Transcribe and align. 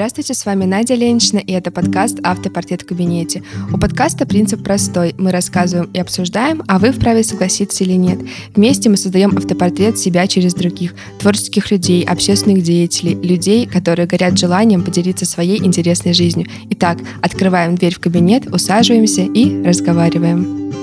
Здравствуйте, 0.00 0.32
с 0.32 0.46
вами 0.46 0.64
Надя 0.64 0.94
Ленична, 0.94 1.36
и 1.36 1.52
это 1.52 1.70
подкаст 1.70 2.20
«Автопортрет 2.22 2.80
в 2.80 2.86
кабинете». 2.86 3.42
У 3.70 3.76
подкаста 3.76 4.26
принцип 4.26 4.64
простой. 4.64 5.14
Мы 5.18 5.30
рассказываем 5.30 5.90
и 5.92 5.98
обсуждаем, 5.98 6.62
а 6.68 6.78
вы 6.78 6.90
вправе 6.90 7.22
согласиться 7.22 7.84
или 7.84 7.92
нет. 7.92 8.18
Вместе 8.56 8.88
мы 8.88 8.96
создаем 8.96 9.36
автопортрет 9.36 9.98
себя 9.98 10.26
через 10.26 10.54
других, 10.54 10.94
творческих 11.18 11.70
людей, 11.70 12.02
общественных 12.02 12.62
деятелей, 12.62 13.14
людей, 13.14 13.66
которые 13.66 14.06
горят 14.06 14.38
желанием 14.38 14.82
поделиться 14.82 15.26
своей 15.26 15.62
интересной 15.62 16.14
жизнью. 16.14 16.46
Итак, 16.70 16.96
открываем 17.20 17.74
дверь 17.74 17.94
в 17.94 18.00
кабинет, 18.00 18.46
усаживаемся 18.46 19.20
и 19.20 19.62
разговариваем. 19.62 20.79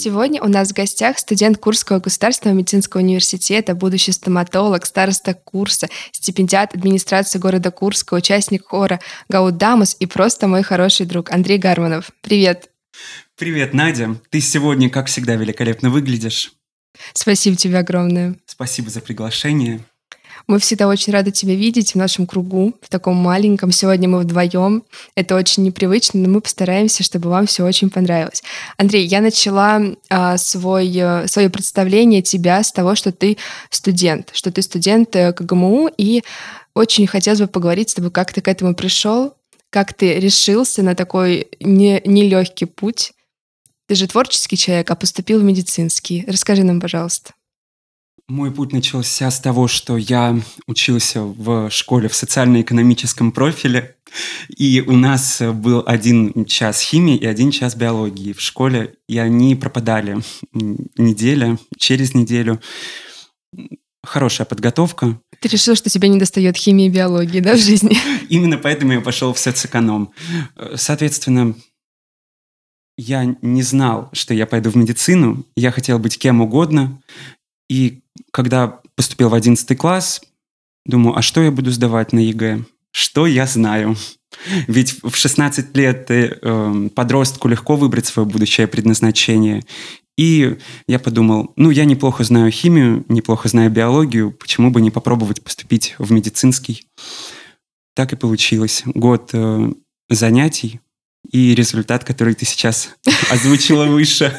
Сегодня 0.00 0.42
у 0.42 0.48
нас 0.48 0.70
в 0.70 0.72
гостях 0.72 1.18
студент 1.18 1.58
Курского 1.58 1.98
государственного 1.98 2.56
медицинского 2.56 3.02
университета, 3.02 3.74
будущий 3.74 4.12
стоматолог, 4.12 4.86
староста 4.86 5.34
курса, 5.34 5.88
стипендиат 6.10 6.74
администрации 6.74 7.38
города 7.38 7.70
Курска, 7.70 8.14
участник 8.14 8.66
хора 8.66 8.98
Гаудамус 9.28 9.94
и 10.00 10.06
просто 10.06 10.48
мой 10.48 10.62
хороший 10.62 11.04
друг 11.04 11.30
Андрей 11.30 11.58
Гарманов. 11.58 12.12
Привет! 12.22 12.70
Привет, 13.36 13.74
Надя. 13.74 14.16
Ты 14.30 14.40
сегодня, 14.40 14.88
как 14.88 15.08
всегда, 15.08 15.34
великолепно 15.34 15.90
выглядишь. 15.90 16.52
Спасибо 17.12 17.56
тебе 17.56 17.76
огромное. 17.76 18.36
Спасибо 18.46 18.88
за 18.88 19.02
приглашение. 19.02 19.84
Мы 20.50 20.58
всегда 20.58 20.88
очень 20.88 21.12
рады 21.12 21.30
тебя 21.30 21.54
видеть 21.54 21.92
в 21.92 21.94
нашем 21.94 22.26
кругу, 22.26 22.74
в 22.82 22.88
таком 22.88 23.14
маленьком. 23.14 23.70
Сегодня 23.70 24.08
мы 24.08 24.18
вдвоем. 24.18 24.82
Это 25.14 25.36
очень 25.36 25.62
непривычно, 25.62 26.18
но 26.18 26.28
мы 26.28 26.40
постараемся, 26.40 27.04
чтобы 27.04 27.30
вам 27.30 27.46
все 27.46 27.64
очень 27.64 27.88
понравилось. 27.88 28.42
Андрей, 28.76 29.06
я 29.06 29.20
начала 29.20 29.80
а, 30.08 30.36
свой, 30.38 30.92
э, 30.92 31.28
свое 31.28 31.50
представление 31.50 32.20
тебя 32.20 32.64
с 32.64 32.72
того, 32.72 32.96
что 32.96 33.12
ты 33.12 33.36
студент, 33.70 34.30
что 34.32 34.50
ты 34.50 34.62
студент 34.62 35.14
э, 35.14 35.32
КГМУ, 35.32 35.88
и 35.96 36.24
очень 36.74 37.06
хотелось 37.06 37.38
бы 37.38 37.46
поговорить 37.46 37.90
с 37.90 37.94
тобой, 37.94 38.10
как 38.10 38.32
ты 38.32 38.40
к 38.40 38.48
этому 38.48 38.74
пришел, 38.74 39.34
как 39.70 39.94
ты 39.94 40.18
решился 40.18 40.82
на 40.82 40.96
такой 40.96 41.46
не, 41.60 42.02
нелегкий 42.04 42.64
путь. 42.64 43.12
Ты 43.86 43.94
же 43.94 44.08
творческий 44.08 44.56
человек, 44.56 44.90
а 44.90 44.96
поступил 44.96 45.38
в 45.38 45.44
медицинский. 45.44 46.24
Расскажи 46.26 46.64
нам, 46.64 46.80
пожалуйста. 46.80 47.34
Мой 48.30 48.52
путь 48.52 48.72
начался 48.72 49.28
с 49.28 49.40
того, 49.40 49.66
что 49.66 49.96
я 49.96 50.40
учился 50.68 51.20
в 51.22 51.68
школе 51.68 52.08
в 52.08 52.14
социально-экономическом 52.14 53.32
профиле, 53.32 53.96
и 54.56 54.84
у 54.86 54.92
нас 54.92 55.42
был 55.42 55.82
один 55.84 56.44
час 56.44 56.80
химии 56.80 57.16
и 57.16 57.26
один 57.26 57.50
час 57.50 57.74
биологии 57.74 58.32
в 58.32 58.40
школе, 58.40 58.94
и 59.08 59.18
они 59.18 59.56
пропадали 59.56 60.18
неделя, 60.52 61.58
через 61.76 62.14
неделю. 62.14 62.60
Хорошая 64.04 64.46
подготовка. 64.46 65.20
Ты 65.40 65.48
решил, 65.48 65.74
что 65.74 65.90
тебе 65.90 66.08
не 66.08 66.20
достает 66.20 66.56
химии 66.56 66.86
и 66.86 66.88
биологии, 66.90 67.40
да, 67.40 67.56
в 67.56 67.58
жизни? 67.58 67.98
Именно 68.28 68.58
поэтому 68.58 68.92
я 68.92 69.00
пошел 69.00 69.34
в 69.34 69.40
соцэконом. 69.40 70.12
Соответственно, 70.76 71.56
я 72.96 73.24
не 73.42 73.62
знал, 73.62 74.08
что 74.12 74.34
я 74.34 74.46
пойду 74.46 74.70
в 74.70 74.76
медицину. 74.76 75.46
Я 75.56 75.72
хотел 75.72 75.98
быть 75.98 76.16
кем 76.16 76.40
угодно. 76.42 77.00
И 77.70 78.02
когда 78.32 78.80
поступил 78.96 79.28
в 79.28 79.34
11 79.34 79.78
класс, 79.78 80.20
думаю, 80.84 81.16
а 81.16 81.22
что 81.22 81.40
я 81.40 81.52
буду 81.52 81.70
сдавать 81.70 82.12
на 82.12 82.18
ЕГЭ? 82.18 82.64
Что 82.90 83.26
я 83.28 83.46
знаю? 83.46 83.96
Ведь 84.66 85.02
в 85.04 85.14
16 85.14 85.76
лет 85.76 86.10
э, 86.10 86.88
подростку 86.94 87.46
легко 87.46 87.76
выбрать 87.76 88.06
свое 88.06 88.28
будущее 88.28 88.66
предназначение. 88.66 89.62
И 90.18 90.58
я 90.88 90.98
подумал, 90.98 91.52
ну, 91.54 91.70
я 91.70 91.84
неплохо 91.84 92.24
знаю 92.24 92.50
химию, 92.50 93.04
неплохо 93.08 93.48
знаю 93.48 93.70
биологию, 93.70 94.32
почему 94.32 94.70
бы 94.70 94.80
не 94.80 94.90
попробовать 94.90 95.42
поступить 95.42 95.94
в 95.98 96.10
медицинский? 96.10 96.84
Так 97.94 98.12
и 98.12 98.16
получилось. 98.16 98.82
Год 98.84 99.30
э, 99.32 99.72
занятий, 100.08 100.80
и 101.28 101.54
результат, 101.54 102.04
который 102.04 102.34
ты 102.34 102.44
сейчас 102.44 102.90
озвучила 103.30 103.86
выше. 103.86 104.38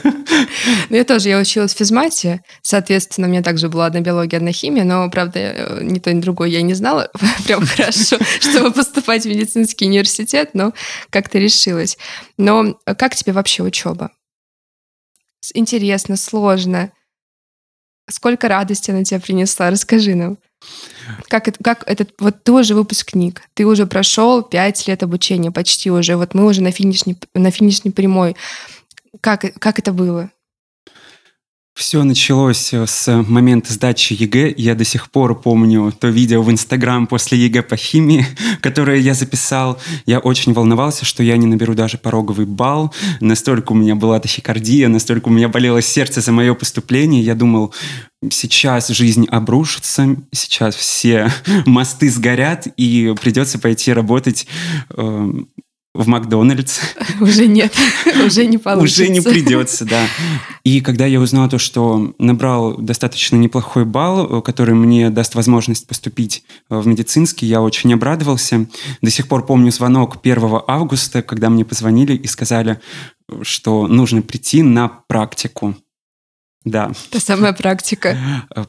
Ну, 0.90 0.96
я 0.98 1.04
тоже, 1.04 1.30
я 1.30 1.40
училась 1.40 1.74
в 1.74 1.78
физмате, 1.78 2.42
соответственно, 2.62 3.28
у 3.28 3.30
меня 3.32 3.42
также 3.42 3.70
была 3.70 3.86
одна 3.86 4.02
биология, 4.02 4.38
одна 4.38 4.52
химия, 4.52 4.84
но, 4.84 5.10
правда, 5.10 5.40
э, 5.40 5.84
ни 5.84 6.00
то, 6.00 6.14
ни 6.14 6.20
другое 6.20 6.50
я 6.50 6.62
не 6.62 6.74
знала 6.74 7.10
прям 7.46 7.66
хорошо, 7.66 8.18
чтобы 8.40 8.72
поступать 8.72 9.24
в 9.24 9.30
медицинский 9.30 9.86
университет, 9.86 10.52
но 10.54 10.74
как-то 11.10 11.38
решилась. 11.38 11.98
Но 12.38 12.78
как 12.98 13.16
тебе 13.16 13.34
вообще 13.34 13.64
учеба? 13.64 14.12
Интересно, 15.54 16.18
сложно? 16.18 16.92
Сколько 18.10 18.48
радости 18.48 18.92
она 18.92 19.04
тебе 19.04 19.20
принесла? 19.20 19.70
Расскажи 19.70 20.16
нам. 20.16 20.38
Как 21.28 21.48
это, 21.48 21.64
как 21.64 21.84
это, 21.88 22.06
вот 22.20 22.44
ты 22.44 22.52
уже 22.52 22.76
выпускник, 22.76 23.42
ты 23.56 23.66
уже 23.66 23.88
прошел 23.88 24.44
пять 24.44 24.88
лет 24.88 25.02
обучения, 25.02 25.52
почти 25.52 25.90
уже, 25.90 26.16
вот 26.16 26.36
мы 26.36 26.46
уже 26.46 26.62
на 26.62 26.72
финишной, 26.72 27.18
на 27.34 27.50
финишной 27.50 27.92
прямой. 27.92 28.36
Как, 29.22 29.46
как 29.60 29.80
это 29.80 29.92
было? 29.92 30.30
Все 31.74 32.04
началось 32.04 32.74
э, 32.74 32.86
с 32.86 33.24
момента 33.24 33.72
сдачи 33.72 34.14
ЕГЭ. 34.14 34.54
Я 34.58 34.76
до 34.76 34.84
сих 34.84 35.10
пор 35.10 35.40
помню 35.40 35.94
то 35.98 36.10
видео 36.10 36.42
в 36.42 36.52
Инстаграм 36.52 37.08
после 37.08 37.38
ЕГЭ 37.38 37.64
по 37.64 37.78
химии, 37.78 38.26
которое 38.62 39.00
я 39.00 39.14
записал. 39.14 39.80
Я 40.06 40.20
очень 40.20 40.54
волновался, 40.54 41.06
что 41.06 41.24
я 41.24 41.38
не 41.38 41.48
наберу 41.48 41.74
даже 41.74 41.98
пороговый 41.98 42.46
балл. 42.46 42.94
Настолько 43.22 43.72
у 43.72 43.76
меня 43.76 43.96
была 43.96 44.20
тахикардия, 44.20 44.90
настолько 44.90 45.30
у 45.30 45.32
меня 45.32 45.48
болело 45.48 45.82
сердце 45.82 46.20
за 46.20 46.34
мое 46.34 46.54
поступление. 46.56 47.24
Я 47.24 47.36
думал, 47.36 47.74
сейчас 48.30 48.90
жизнь 48.90 49.26
обрушится, 49.30 50.18
сейчас 50.32 50.76
все 50.76 51.32
мосты 51.66 52.10
сгорят, 52.10 52.68
и 52.76 53.16
придется 53.22 53.60
пойти 53.60 53.94
работать 53.94 54.46
э, 54.90 55.34
в 55.94 56.08
Макдональдс. 56.08 56.80
Уже 57.20 57.48
нет, 57.48 57.74
уже 58.26 58.46
не 58.46 58.58
получится. 58.58 59.04
Уже 59.04 59.12
не 59.12 59.22
придется, 59.22 59.86
да. 59.86 60.08
И 60.64 60.80
когда 60.82 61.06
я 61.06 61.20
узнал 61.20 61.50
то, 61.50 61.58
что 61.58 62.14
набрал 62.18 62.78
достаточно 62.78 63.36
неплохой 63.36 63.84
балл, 63.84 64.42
который 64.42 64.74
мне 64.74 65.10
даст 65.10 65.36
возможность 65.36 65.88
поступить 65.88 66.44
в 66.70 66.88
медицинский, 66.88 67.46
я 67.46 67.62
очень 67.62 67.94
обрадовался. 67.94 68.68
До 69.02 69.12
сих 69.12 69.28
пор 69.28 69.46
помню 69.46 69.72
звонок 69.72 70.18
1 70.24 70.62
августа, 70.68 71.22
когда 71.22 71.50
мне 71.50 71.66
позвонили 71.66 72.16
и 72.16 72.28
сказали, 72.28 72.80
что 73.42 73.88
нужно 73.88 74.22
прийти 74.22 74.64
на 74.64 74.88
практику. 74.88 75.76
Да. 76.64 76.92
Та 77.10 77.20
самая 77.20 77.54
практика. 77.54 78.18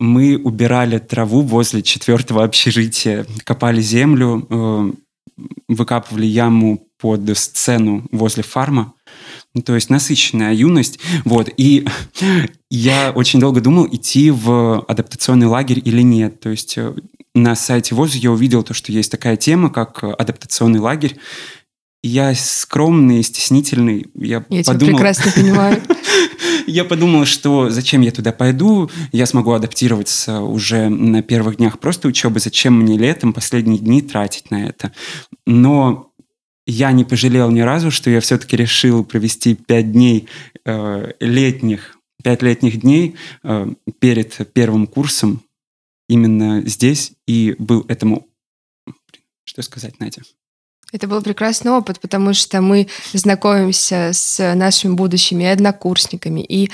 Мы 0.00 0.36
убирали 0.36 0.98
траву 0.98 1.42
возле 1.42 1.82
четвертого 1.82 2.44
общежития, 2.44 3.26
копали 3.44 3.80
землю, 3.80 4.46
э, 4.48 4.92
выкапывали 5.68 6.26
яму 6.26 6.88
под 6.98 7.36
сцену 7.38 8.06
возле 8.10 8.42
фарма. 8.42 8.94
Ну, 9.54 9.62
то 9.62 9.74
есть 9.74 9.90
насыщенная 9.90 10.52
юность. 10.52 10.98
Вот. 11.24 11.48
И 11.56 11.86
я 12.70 13.12
очень 13.14 13.40
долго 13.40 13.60
думал, 13.60 13.86
идти 13.90 14.30
в 14.30 14.84
адаптационный 14.86 15.46
лагерь 15.46 15.80
или 15.84 16.02
нет. 16.02 16.40
То 16.40 16.50
есть 16.50 16.76
э, 16.76 16.94
на 17.34 17.54
сайте 17.54 17.94
ВОЗ 17.94 18.16
я 18.16 18.32
увидел 18.32 18.62
то, 18.62 18.74
что 18.74 18.92
есть 18.92 19.10
такая 19.10 19.36
тема, 19.36 19.70
как 19.70 20.02
адаптационный 20.02 20.80
лагерь. 20.80 21.16
Я 22.02 22.34
скромный, 22.34 23.22
стеснительный. 23.22 24.06
Я, 24.14 24.44
я 24.48 24.62
подумал... 24.64 24.64
тебя 24.64 24.86
прекрасно 24.86 25.32
понимаю. 25.32 25.82
Я 26.66 26.84
подумал, 26.84 27.24
что 27.24 27.70
зачем 27.70 28.02
я 28.02 28.10
туда 28.10 28.30
пойду, 28.30 28.90
я 29.10 29.24
смогу 29.24 29.52
адаптироваться 29.52 30.42
уже 30.42 30.90
на 30.90 31.22
первых 31.22 31.56
днях 31.56 31.78
просто 31.80 32.08
учебы, 32.08 32.40
зачем 32.40 32.78
мне 32.78 32.98
летом 32.98 33.32
последние 33.32 33.78
дни 33.78 34.02
тратить 34.02 34.50
на 34.50 34.66
это. 34.66 34.92
Но 35.46 36.12
я 36.66 36.92
не 36.92 37.06
пожалел 37.06 37.50
ни 37.50 37.60
разу, 37.60 37.90
что 37.90 38.10
я 38.10 38.20
все-таки 38.20 38.54
решил 38.54 39.02
провести 39.02 39.54
пять 39.54 39.92
дней 39.92 40.28
э, 40.66 41.12
летних, 41.20 41.96
пять 42.22 42.42
летних 42.42 42.82
дней 42.82 43.16
э, 43.44 43.72
перед 43.98 44.52
первым 44.52 44.86
курсом 44.86 45.42
именно 46.06 46.60
здесь 46.66 47.12
и 47.26 47.56
был 47.58 47.86
этому... 47.88 48.28
Что 49.44 49.62
сказать, 49.62 49.98
Надя? 50.00 50.20
Это 50.92 51.06
был 51.06 51.20
прекрасный 51.22 51.70
опыт, 51.72 52.00
потому 52.00 52.32
что 52.32 52.60
мы 52.60 52.88
знакомимся 53.12 54.10
с 54.12 54.54
нашими 54.54 54.94
будущими 54.94 55.46
однокурсниками 55.46 56.40
и 56.40 56.70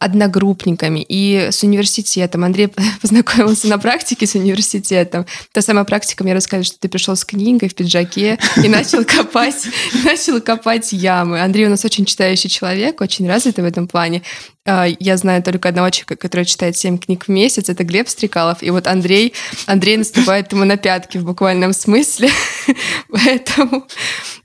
одногруппниками 0.00 1.04
и 1.06 1.48
с 1.52 1.62
университетом. 1.62 2.42
Андрей 2.42 2.68
познакомился 3.00 3.68
на 3.68 3.78
практике 3.78 4.26
с 4.26 4.34
университетом. 4.34 5.26
Та 5.52 5.60
самая 5.60 5.84
практика 5.84 6.24
мне 6.24 6.32
рассказывает, 6.32 6.66
что 6.66 6.78
ты 6.80 6.88
пришел 6.88 7.14
с 7.14 7.24
книгой 7.24 7.68
в 7.68 7.74
пиджаке 7.74 8.38
и 8.56 8.68
начал 8.68 9.04
копать, 9.04 9.68
начал 10.04 10.40
копать 10.40 10.92
ямы. 10.92 11.40
Андрей 11.40 11.66
у 11.66 11.70
нас 11.70 11.84
очень 11.84 12.06
читающий 12.06 12.48
человек, 12.48 13.00
очень 13.02 13.28
развитый 13.28 13.62
в 13.62 13.66
этом 13.66 13.86
плане. 13.86 14.22
А, 14.66 14.86
я 14.98 15.16
знаю 15.18 15.42
только 15.42 15.68
одного 15.68 15.90
человека, 15.90 16.16
который 16.16 16.46
читает 16.46 16.76
7 16.76 16.98
книг 16.98 17.26
в 17.26 17.28
месяц, 17.28 17.68
это 17.68 17.84
Глеб 17.84 18.08
Стрекалов. 18.08 18.62
И 18.62 18.70
вот 18.70 18.86
Андрей, 18.86 19.34
Андрей 19.66 19.98
наступает 19.98 20.50
ему 20.52 20.64
на 20.64 20.78
пятки 20.78 21.18
в 21.18 21.24
буквальном 21.24 21.74
смысле. 21.74 22.30
Поэтому 23.10 23.86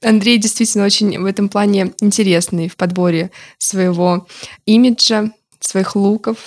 Андрей 0.02 0.38
действительно 0.38 0.86
очень 0.86 1.18
в 1.18 1.26
этом 1.26 1.48
плане 1.48 1.94
интересный 2.02 2.68
в 2.68 2.76
подборе 2.76 3.32
своего 3.58 4.28
имиджа, 4.66 5.32
своих 5.66 5.96
луков, 5.96 6.38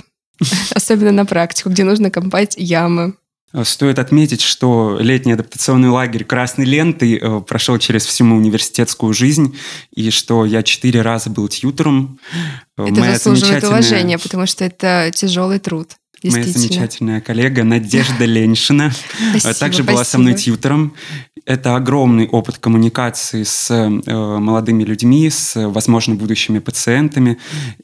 особенно 0.75 1.13
на 1.13 1.27
практику, 1.27 1.71
где 1.71 1.85
нужно 1.85 2.11
копать 2.11 2.55
ямы. 2.57 3.15
Стоит 3.63 3.99
отметить, 3.99 4.43
что 4.43 4.99
летний 5.01 5.33
адаптационный 5.33 5.89
лагерь 5.89 6.25
красной 6.25 6.67
лентой 6.67 7.15
э, 7.17 7.41
прошел 7.41 7.79
через 7.79 8.05
всю 8.05 8.25
мою 8.25 8.43
университетскую 8.43 9.15
жизнь, 9.15 9.57
и 9.95 10.11
что 10.11 10.45
я 10.45 10.63
четыре 10.63 11.01
раза 11.01 11.31
был 11.31 11.49
тьютером. 11.49 12.21
Э, 12.77 12.85
это 12.85 13.01
Моя 13.01 13.15
заслуживает 13.15 13.65
уважения, 13.65 14.19
потому 14.19 14.45
что 14.45 14.67
это 14.67 15.11
тяжелый 15.15 15.61
труд. 15.61 15.97
Моя 16.25 16.45
замечательная 16.45 17.21
коллега 17.21 17.65
Надежда 17.65 18.25
Леньшина 18.27 18.93
спасибо, 19.31 19.55
также 19.55 19.85
была 19.85 20.05
со 20.05 20.19
мной 20.19 20.35
тьютером. 20.35 20.95
Это 21.45 21.77
огромный 21.77 22.29
опыт 22.29 22.59
коммуникации 22.59 23.43
с 23.43 23.71
э, 23.71 23.89
молодыми 23.89 24.83
людьми, 24.83 25.31
с, 25.31 25.55
возможно, 25.69 26.15
будущими 26.15 26.59
пациентами. 26.59 27.39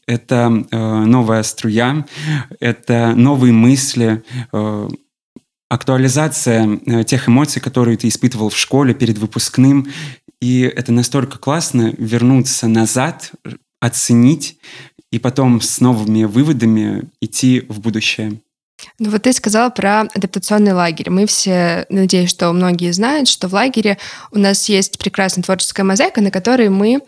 Это 0.07 0.65
э, 0.71 0.77
новая 1.05 1.43
струя, 1.43 2.05
это 2.61 3.15
новые 3.17 3.53
мысли, 3.53 4.23
э, 4.53 4.89
актуализация 5.69 6.81
э, 6.87 7.05
тех 7.05 7.29
эмоций, 7.29 7.63
которые 7.63 7.97
ты 7.97 8.09
испытывал 8.09 8.49
в 8.51 8.57
школе 8.57 8.95
перед 8.95 9.19
выпускным. 9.19 9.89
И 10.41 10.61
это 10.61 10.93
настолько 10.93 11.39
классно 11.39 11.95
вернуться 11.97 12.69
назад, 12.69 13.33
оценить 13.81 14.59
и 15.15 15.21
потом 15.21 15.61
с 15.61 15.81
новыми 15.81 16.25
выводами 16.25 17.05
идти 17.21 17.65
в 17.69 17.79
будущее. 17.79 18.41
Ну 18.99 19.11
вот 19.11 19.23
ты 19.23 19.33
сказала 19.33 19.71
про 19.71 20.01
адаптационный 20.01 20.73
лагерь. 20.73 21.09
Мы 21.09 21.27
все, 21.27 21.87
надеюсь, 21.89 22.31
что 22.31 22.53
многие 22.53 22.93
знают, 22.93 23.29
что 23.29 23.47
в 23.47 23.55
лагере 23.55 23.97
у 24.33 24.41
нас 24.41 24.69
есть 24.69 24.99
прекрасная 24.99 25.45
творческая 25.45 25.85
мозаика, 25.85 26.21
на 26.21 26.33
которой 26.33 26.69
мы 26.69 27.01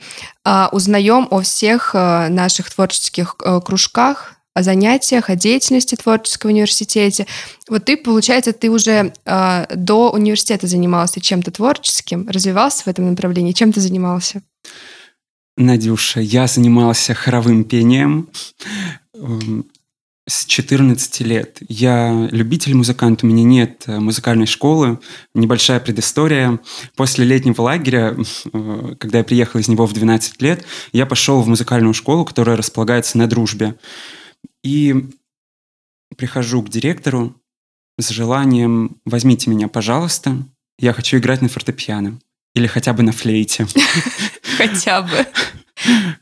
а, 0.45 0.69
узнаем 0.71 1.27
о 1.33 1.41
всех 1.41 1.91
а, 1.95 2.29
наших 2.29 2.73
творческих 2.73 3.35
а, 3.45 3.61
кружках, 3.61 4.35
о 4.55 4.63
занятиях, 4.63 5.29
о 5.29 5.35
деятельности 5.35 5.97
творческого 5.97 6.51
университете. 6.51 7.27
Вот 7.69 7.87
ты, 7.87 7.97
получается, 7.97 8.53
ты 8.55 8.71
уже 8.71 9.13
э, 9.27 9.67
до 9.75 10.11
университета 10.13 10.67
занимался 10.67 11.21
чем-то 11.21 11.51
творческим, 11.51 12.27
развивался 12.27 12.85
в 12.85 12.87
этом 12.87 13.11
направлении. 13.11 13.53
Чем 13.53 13.71
ты 13.71 13.83
занимался? 13.83 14.41
Надюша, 15.57 16.21
я 16.21 16.47
занимался 16.47 17.15
хоровым 17.15 17.65
пением 17.65 18.29
эм, 19.15 19.65
с 20.29 20.45
14 20.45 21.21
лет. 21.21 21.59
Я 21.69 22.29
любитель 22.31 22.75
музыкант, 22.75 23.25
у 23.25 23.27
меня 23.27 23.43
нет 23.43 23.85
э, 23.87 23.99
музыкальной 23.99 24.47
школы. 24.47 24.99
Небольшая 25.35 25.81
предыстория. 25.81 26.61
После 26.95 27.25
летнего 27.25 27.63
лагеря, 27.63 28.17
э, 28.53 28.95
когда 28.99 29.19
я 29.19 29.25
приехал 29.25 29.59
из 29.59 29.69
него 29.69 29.87
в 29.87 29.95
12 29.95 30.43
лет, 30.43 30.65
я 30.93 31.07
пошел 31.07 31.41
в 31.41 31.49
музыкальную 31.49 31.95
школу, 31.95 32.27
которая 32.27 32.57
располагается 32.57 33.17
на 33.17 33.27
дружбе. 33.27 33.77
И 34.63 35.09
прихожу 36.19 36.63
к 36.63 36.69
директору 36.69 37.35
с 37.99 38.11
желанием 38.11 38.99
«возьмите 39.07 39.49
меня, 39.49 39.69
пожалуйста, 39.69 40.37
я 40.79 40.93
хочу 40.93 41.17
играть 41.17 41.41
на 41.41 41.49
фортепиано» 41.49 42.19
или 42.57 42.67
хотя 42.67 42.95
бы 42.95 43.03
на 43.03 43.13
флейте. 43.13 43.67
Хотя 44.57 45.03
бы. 45.03 45.27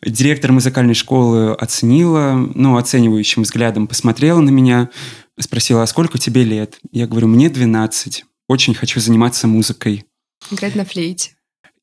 Директор 0.04 0.50
музыкальной 0.50 0.94
школы 0.94 1.54
оценила, 1.54 2.32
ну, 2.54 2.76
оценивающим 2.76 3.44
взглядом 3.44 3.86
посмотрела 3.86 4.40
на 4.40 4.50
меня, 4.50 4.90
спросила, 5.38 5.84
а 5.84 5.86
сколько 5.86 6.18
тебе 6.18 6.42
лет? 6.42 6.78
Я 6.90 7.06
говорю, 7.06 7.28
мне 7.28 7.48
12, 7.48 8.24
очень 8.48 8.74
хочу 8.74 8.98
заниматься 8.98 9.46
музыкой. 9.46 10.04
Играть 10.50 10.74
на 10.74 10.84
флейте. 10.84 11.30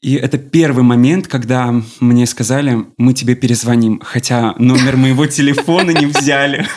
И 0.02 0.16
это 0.16 0.38
первый 0.38 0.84
момент, 0.84 1.28
когда 1.28 1.74
мне 2.02 2.26
сказали, 2.26 2.86
мы 2.98 3.14
тебе 3.14 3.36
перезвоним, 3.36 4.02
хотя 4.04 4.54
номер 4.58 4.98
моего 4.98 5.26
телефона 5.28 5.92
не 5.92 6.08
взяли. 6.08 6.68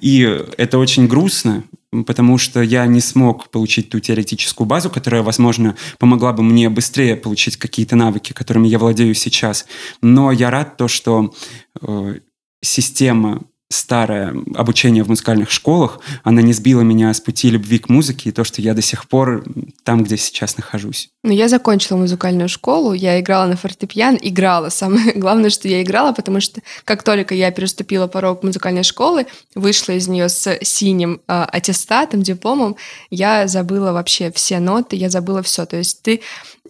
И 0.00 0.22
это 0.56 0.78
очень 0.78 1.06
грустно, 1.06 1.64
потому 2.02 2.38
что 2.38 2.60
я 2.60 2.86
не 2.86 3.00
смог 3.00 3.50
получить 3.50 3.90
ту 3.90 4.00
теоретическую 4.00 4.66
базу, 4.66 4.90
которая, 4.90 5.22
возможно, 5.22 5.76
помогла 5.98 6.32
бы 6.32 6.42
мне 6.42 6.68
быстрее 6.68 7.16
получить 7.16 7.56
какие-то 7.56 7.94
навыки, 7.94 8.32
которыми 8.32 8.66
я 8.66 8.78
владею 8.78 9.14
сейчас. 9.14 9.66
Но 10.02 10.32
я 10.32 10.50
рад 10.50 10.76
то, 10.76 10.88
что 10.88 11.32
э, 11.80 12.16
система 12.60 13.44
старое 13.74 14.34
обучение 14.54 15.04
в 15.04 15.08
музыкальных 15.08 15.50
школах, 15.50 16.00
она 16.22 16.42
не 16.42 16.52
сбила 16.52 16.82
меня 16.82 17.12
с 17.12 17.20
пути 17.20 17.50
любви 17.50 17.78
к 17.78 17.88
музыке 17.88 18.28
и 18.28 18.32
то, 18.32 18.44
что 18.44 18.62
я 18.62 18.74
до 18.74 18.82
сих 18.82 19.08
пор 19.08 19.44
там, 19.82 20.04
где 20.04 20.16
сейчас 20.16 20.56
нахожусь. 20.56 21.10
Ну, 21.22 21.32
я 21.32 21.48
закончила 21.48 21.96
музыкальную 21.96 22.48
школу, 22.48 22.92
я 22.92 23.20
играла 23.20 23.46
на 23.46 23.56
фортепиано, 23.56 24.18
играла. 24.20 24.68
Самое 24.68 25.12
главное, 25.14 25.50
что 25.50 25.68
я 25.68 25.82
играла, 25.82 26.12
потому 26.12 26.40
что 26.40 26.60
как 26.84 27.02
только 27.02 27.34
я 27.34 27.50
переступила 27.50 28.06
порог 28.06 28.42
музыкальной 28.42 28.84
школы, 28.84 29.26
вышла 29.54 29.92
из 29.92 30.08
нее 30.08 30.28
с 30.28 30.58
синим 30.62 31.20
э, 31.26 31.44
аттестатом, 31.50 32.22
дипломом, 32.22 32.76
я 33.10 33.48
забыла 33.48 33.92
вообще 33.92 34.30
все 34.32 34.60
ноты, 34.60 34.96
я 34.96 35.10
забыла 35.10 35.42
все. 35.42 35.66
То 35.66 35.76
есть 35.76 36.02
ты 36.02 36.20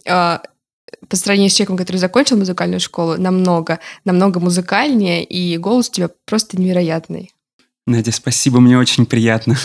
э, 0.05 0.39
по 1.07 1.15
сравнению 1.15 1.49
с 1.49 1.53
человеком, 1.53 1.77
который 1.77 1.97
закончил 1.97 2.37
музыкальную 2.37 2.79
школу, 2.79 3.17
намного, 3.17 3.79
намного 4.03 4.39
музыкальнее, 4.39 5.23
и 5.23 5.57
голос 5.57 5.89
у 5.89 5.91
тебя 5.91 6.09
просто 6.25 6.59
невероятный. 6.59 7.31
Надя, 7.87 8.11
спасибо, 8.11 8.59
мне 8.59 8.77
очень 8.77 9.05
приятно. 9.05 9.57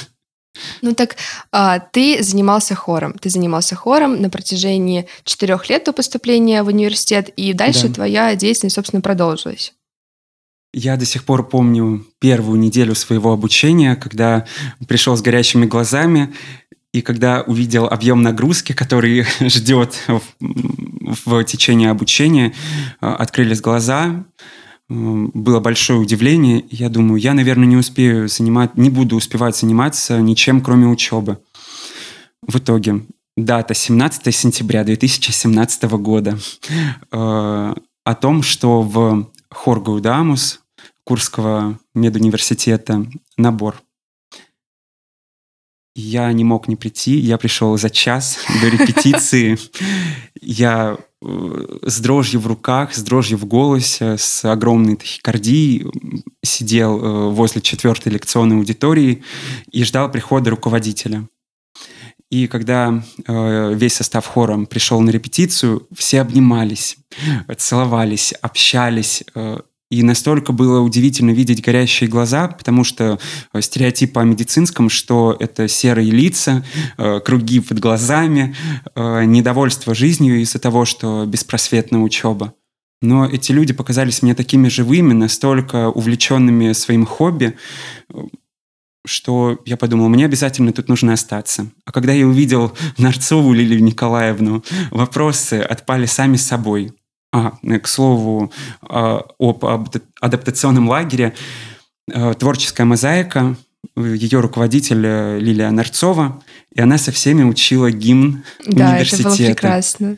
Ну 0.82 0.94
так, 0.94 1.17
а, 1.53 1.79
ты 1.79 2.23
занимался 2.23 2.75
хором. 2.75 3.15
Ты 3.19 3.31
занимался 3.31 3.77
хором 3.77 4.21
на 4.21 4.31
протяжении 4.31 5.06
четырех 5.25 5.69
лет 5.71 5.85
до 5.85 5.93
поступления 5.93 6.62
в 6.62 6.69
университет, 6.69 7.29
и 7.37 7.53
дальше 7.53 7.88
да. 7.88 7.94
твоя 7.94 8.35
деятельность, 8.35 8.75
собственно, 8.75 9.00
продолжилась. 9.00 9.73
Я 10.73 10.97
до 10.97 11.05
сих 11.05 11.25
пор 11.25 11.49
помню 11.49 12.06
первую 12.21 12.59
неделю 12.61 12.94
своего 12.94 13.32
обучения, 13.32 13.97
когда 13.97 14.47
пришел 14.87 15.17
с 15.17 15.23
горящими 15.23 15.67
глазами, 15.67 16.32
и 16.93 17.03
когда 17.03 17.43
увидел 17.43 17.87
объем 17.87 18.23
нагрузки, 18.23 18.73
который 18.73 19.25
ждет 19.41 19.99
в, 20.09 20.23
в 21.27 21.45
течение 21.45 21.91
обучения, 21.91 22.53
э, 23.01 23.07
открылись 23.07 23.61
глаза, 23.61 24.07
э, 24.09 24.45
было 24.89 25.61
большое 25.61 26.01
удивление. 26.01 26.65
Я 26.71 26.89
думаю, 26.89 27.21
я, 27.21 27.35
наверное, 27.35 27.67
не 27.67 27.77
успею 27.77 28.29
занимать, 28.29 28.77
не 28.77 28.91
буду 28.91 29.17
успевать 29.17 29.57
заниматься 29.57 30.21
ничем, 30.21 30.61
кроме 30.61 30.89
учебы. 30.89 31.39
В 32.43 32.59
итоге 32.59 33.03
дата 33.37 33.75
17 33.75 34.35
сентября 34.35 34.83
2017 34.83 35.83
года 35.93 36.39
э, 37.13 37.75
о 38.05 38.15
том, 38.15 38.43
что 38.43 38.83
в 38.83 39.31
Хоргаудамус 39.51 40.61
Курского 41.05 41.79
медуниверситета 41.95 43.06
набор 43.37 43.81
я 45.94 46.32
не 46.32 46.44
мог 46.44 46.69
не 46.69 46.77
прийти. 46.77 47.19
Я 47.19 47.39
пришел 47.39 47.77
за 47.77 47.91
час 47.91 48.39
до 48.61 48.69
репетиции. 48.69 49.59
Я 50.41 50.99
э, 51.23 51.79
с 51.87 52.01
дрожью 52.01 52.41
в 52.41 52.47
руках, 52.47 52.94
с 52.94 53.03
дрожью 53.03 53.39
в 53.39 53.44
голосе, 53.44 54.17
с 54.17 54.44
огромной 54.44 54.97
тахикардией 54.97 55.87
сидел 56.43 56.99
э, 56.99 57.31
возле 57.31 57.61
четвертой 57.61 58.13
лекционной 58.13 58.56
аудитории 58.56 59.23
и 59.70 59.85
ждал 59.85 60.11
прихода 60.11 60.51
руководителя. 60.51 61.29
И 62.31 62.47
когда 62.47 63.03
э, 63.27 63.75
весь 63.75 63.94
состав 63.94 64.25
хором 64.25 64.67
пришел 64.67 65.01
на 65.01 65.11
репетицию, 65.11 65.89
все 65.93 66.20
обнимались, 66.20 66.97
целовались, 67.59 68.32
общались, 68.41 69.25
э, 69.35 69.59
и 69.91 70.03
настолько 70.03 70.53
было 70.53 70.81
удивительно 70.81 71.32
видеть 71.32 71.63
горящие 71.63 72.09
глаза, 72.09 72.49
потому 72.49 72.85
что 72.85 73.19
э, 73.53 73.61
стереотип 73.61 74.17
о 74.17 74.25
медицинском, 74.25 74.89
что 74.89 75.37
это 75.39 75.67
серые 75.67 76.11
лица, 76.11 76.65
э, 76.97 77.20
круги 77.20 77.61
под 77.61 77.81
глазами, 77.81 78.55
э, 78.94 79.25
недовольство 79.25 79.94
жизнью 79.94 80.41
из-за 80.43 80.61
того, 80.61 80.85
что 80.85 81.27
беспросветная 81.27 82.01
учеба. 82.01 82.55
Но 83.03 83.27
эти 83.27 83.51
люди 83.51 83.73
показались 83.73 84.23
мне 84.23 84.35
такими 84.35 84.69
живыми, 84.69 85.13
настолько 85.13 85.89
увлеченными 85.89 86.73
своим 86.73 87.05
хобби, 87.06 87.56
что 89.06 89.59
я 89.65 89.77
подумал, 89.77 90.09
мне 90.09 90.27
обязательно 90.27 90.73
тут 90.73 90.89
нужно 90.89 91.15
остаться. 91.15 91.70
А 91.87 91.93
когда 91.93 92.13
я 92.13 92.27
увидел 92.27 92.73
Нарцову 92.99 93.53
Лилию 93.55 93.82
Николаевну, 93.82 94.63
вопросы 94.91 95.55
отпали 95.55 96.06
сами 96.06 96.37
собой. 96.37 96.93
А, 97.32 97.53
к 97.79 97.87
слову, 97.87 98.53
а, 98.82 99.25
об 99.39 99.65
адаптационном 100.20 100.89
лагере. 100.89 101.32
э, 102.13 102.34
творческая 102.34 102.84
мозаика, 102.84 103.56
ее 103.96 104.41
руководитель 104.41 105.06
э, 105.06 105.39
Лилия 105.39 105.70
Нарцова, 105.70 106.43
и 106.75 106.81
она 106.81 106.99
со 106.99 107.13
всеми 107.13 107.44
учила 107.44 107.91
гимн 107.91 108.43
да, 108.67 108.91
университета. 108.91 109.29
это 109.29 109.39
было 109.39 109.46
прекрасно. 109.46 110.17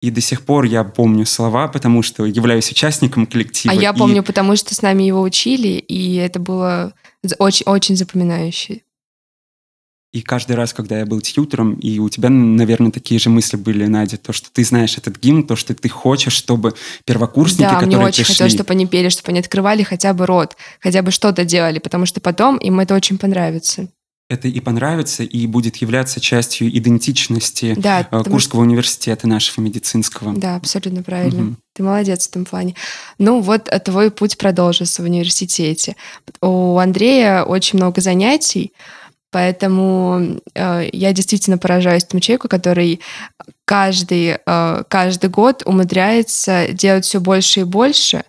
И 0.00 0.10
до 0.10 0.20
сих 0.20 0.42
пор 0.42 0.64
я 0.64 0.84
помню 0.84 1.26
слова, 1.26 1.66
потому 1.66 2.02
что 2.02 2.24
являюсь 2.26 2.70
участником 2.70 3.26
коллектива. 3.26 3.74
А 3.74 3.76
я 3.76 3.90
и... 3.90 3.96
помню, 3.96 4.22
потому 4.22 4.54
что 4.54 4.74
с 4.74 4.82
нами 4.82 5.02
его 5.02 5.22
учили, 5.22 5.78
и 5.78 6.16
это 6.16 6.38
было 6.38 6.92
очень, 7.38 7.64
очень 7.66 7.96
запоминающе. 7.96 8.82
И 10.14 10.22
каждый 10.22 10.54
раз, 10.54 10.72
когда 10.72 11.00
я 11.00 11.06
был 11.06 11.20
тьютером, 11.20 11.74
и 11.74 11.98
у 11.98 12.08
тебя, 12.08 12.28
наверное, 12.30 12.92
такие 12.92 13.18
же 13.18 13.30
мысли 13.30 13.56
были, 13.56 13.84
Надя, 13.86 14.16
то, 14.16 14.32
что 14.32 14.48
ты 14.48 14.64
знаешь 14.64 14.96
этот 14.96 15.18
гимн, 15.18 15.42
то, 15.42 15.56
что 15.56 15.74
ты 15.74 15.88
хочешь, 15.88 16.34
чтобы 16.34 16.74
первокурсники, 17.04 17.62
да, 17.62 17.74
которые 17.74 17.96
мне 17.96 18.06
очень 18.06 18.18
пришли... 18.18 18.34
хотелось, 18.34 18.52
чтобы 18.52 18.70
они 18.74 18.86
пели, 18.86 19.08
чтобы 19.08 19.30
они 19.30 19.40
открывали 19.40 19.82
хотя 19.82 20.14
бы 20.14 20.26
рот, 20.26 20.56
хотя 20.78 21.02
бы 21.02 21.10
что-то 21.10 21.44
делали, 21.44 21.80
потому 21.80 22.06
что 22.06 22.20
потом 22.20 22.58
им 22.58 22.78
это 22.78 22.94
очень 22.94 23.18
понравится. 23.18 23.88
Это 24.30 24.46
и 24.46 24.60
понравится, 24.60 25.24
и 25.24 25.46
будет 25.48 25.76
являться 25.78 26.20
частью 26.20 26.68
идентичности 26.68 27.74
да, 27.76 28.08
э, 28.08 28.22
Курского 28.22 28.38
что... 28.38 28.58
университета 28.60 29.26
нашего 29.26 29.64
медицинского. 29.64 30.32
Да, 30.32 30.54
абсолютно 30.54 31.02
правильно. 31.02 31.42
Угу. 31.42 31.56
Ты 31.74 31.82
молодец 31.82 32.26
в 32.26 32.30
этом 32.30 32.44
плане. 32.44 32.76
Ну 33.18 33.40
вот 33.40 33.68
э, 33.68 33.80
твой 33.80 34.12
путь 34.12 34.38
продолжится 34.38 35.02
в 35.02 35.06
университете. 35.06 35.96
У 36.40 36.78
Андрея 36.78 37.42
очень 37.42 37.80
много 37.80 38.00
занятий, 38.00 38.72
Поэтому 39.34 40.38
э, 40.54 40.88
я 40.92 41.12
действительно 41.12 41.58
поражаюсь 41.58 42.04
тому 42.04 42.20
человеку, 42.20 42.46
который 42.46 43.00
каждый, 43.64 44.38
э, 44.46 44.82
каждый 44.86 45.28
год 45.28 45.64
умудряется 45.66 46.68
делать 46.68 47.04
все 47.04 47.18
больше 47.18 47.60
и 47.60 47.64
больше. 47.64 48.22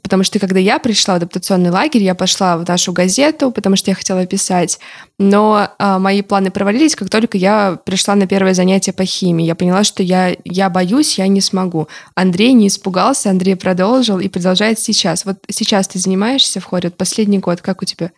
Потому 0.00 0.22
что 0.22 0.38
когда 0.38 0.60
я 0.60 0.78
пришла 0.78 1.14
в 1.14 1.16
адаптационный 1.16 1.70
лагерь, 1.70 2.04
я 2.04 2.14
пошла 2.14 2.56
в 2.56 2.68
нашу 2.68 2.92
газету, 2.92 3.50
потому 3.50 3.74
что 3.74 3.90
я 3.90 3.96
хотела 3.96 4.26
писать. 4.26 4.78
Но 5.18 5.70
э, 5.76 5.98
мои 5.98 6.22
планы 6.22 6.52
провалились, 6.52 6.94
как 6.94 7.10
только 7.10 7.36
я 7.36 7.76
пришла 7.84 8.14
на 8.14 8.28
первое 8.28 8.54
занятие 8.54 8.92
по 8.92 9.04
химии. 9.04 9.44
Я 9.44 9.56
поняла, 9.56 9.82
что 9.82 10.04
я, 10.04 10.36
я 10.44 10.70
боюсь, 10.70 11.18
я 11.18 11.26
не 11.26 11.40
смогу. 11.40 11.88
Андрей 12.14 12.52
не 12.52 12.68
испугался, 12.68 13.28
Андрей 13.28 13.56
продолжил 13.56 14.20
и 14.20 14.28
продолжает 14.28 14.78
сейчас. 14.78 15.24
Вот 15.24 15.38
сейчас 15.50 15.88
ты 15.88 15.98
занимаешься 15.98 16.60
в 16.60 16.64
хоре, 16.64 16.90
вот 16.90 16.96
последний 16.96 17.40
год, 17.40 17.60
как 17.60 17.82
у 17.82 17.84
тебя 17.84 18.12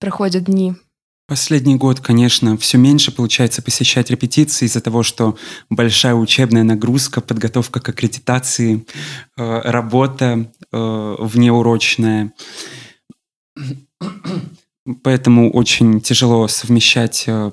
проходят 0.00 0.46
дни? 0.46 0.74
Последний 1.30 1.76
год, 1.76 2.00
конечно, 2.00 2.56
все 2.56 2.76
меньше 2.76 3.12
получается 3.12 3.62
посещать 3.62 4.10
репетиции 4.10 4.66
из-за 4.66 4.80
того, 4.80 5.04
что 5.04 5.36
большая 5.70 6.14
учебная 6.14 6.64
нагрузка, 6.64 7.20
подготовка 7.20 7.78
к 7.78 7.88
аккредитации, 7.88 8.84
э, 9.36 9.60
работа 9.62 10.50
э, 10.72 11.16
внеурочная. 11.20 12.32
Поэтому 15.04 15.52
очень 15.52 16.00
тяжело 16.00 16.48
совмещать 16.48 17.22
э, 17.28 17.52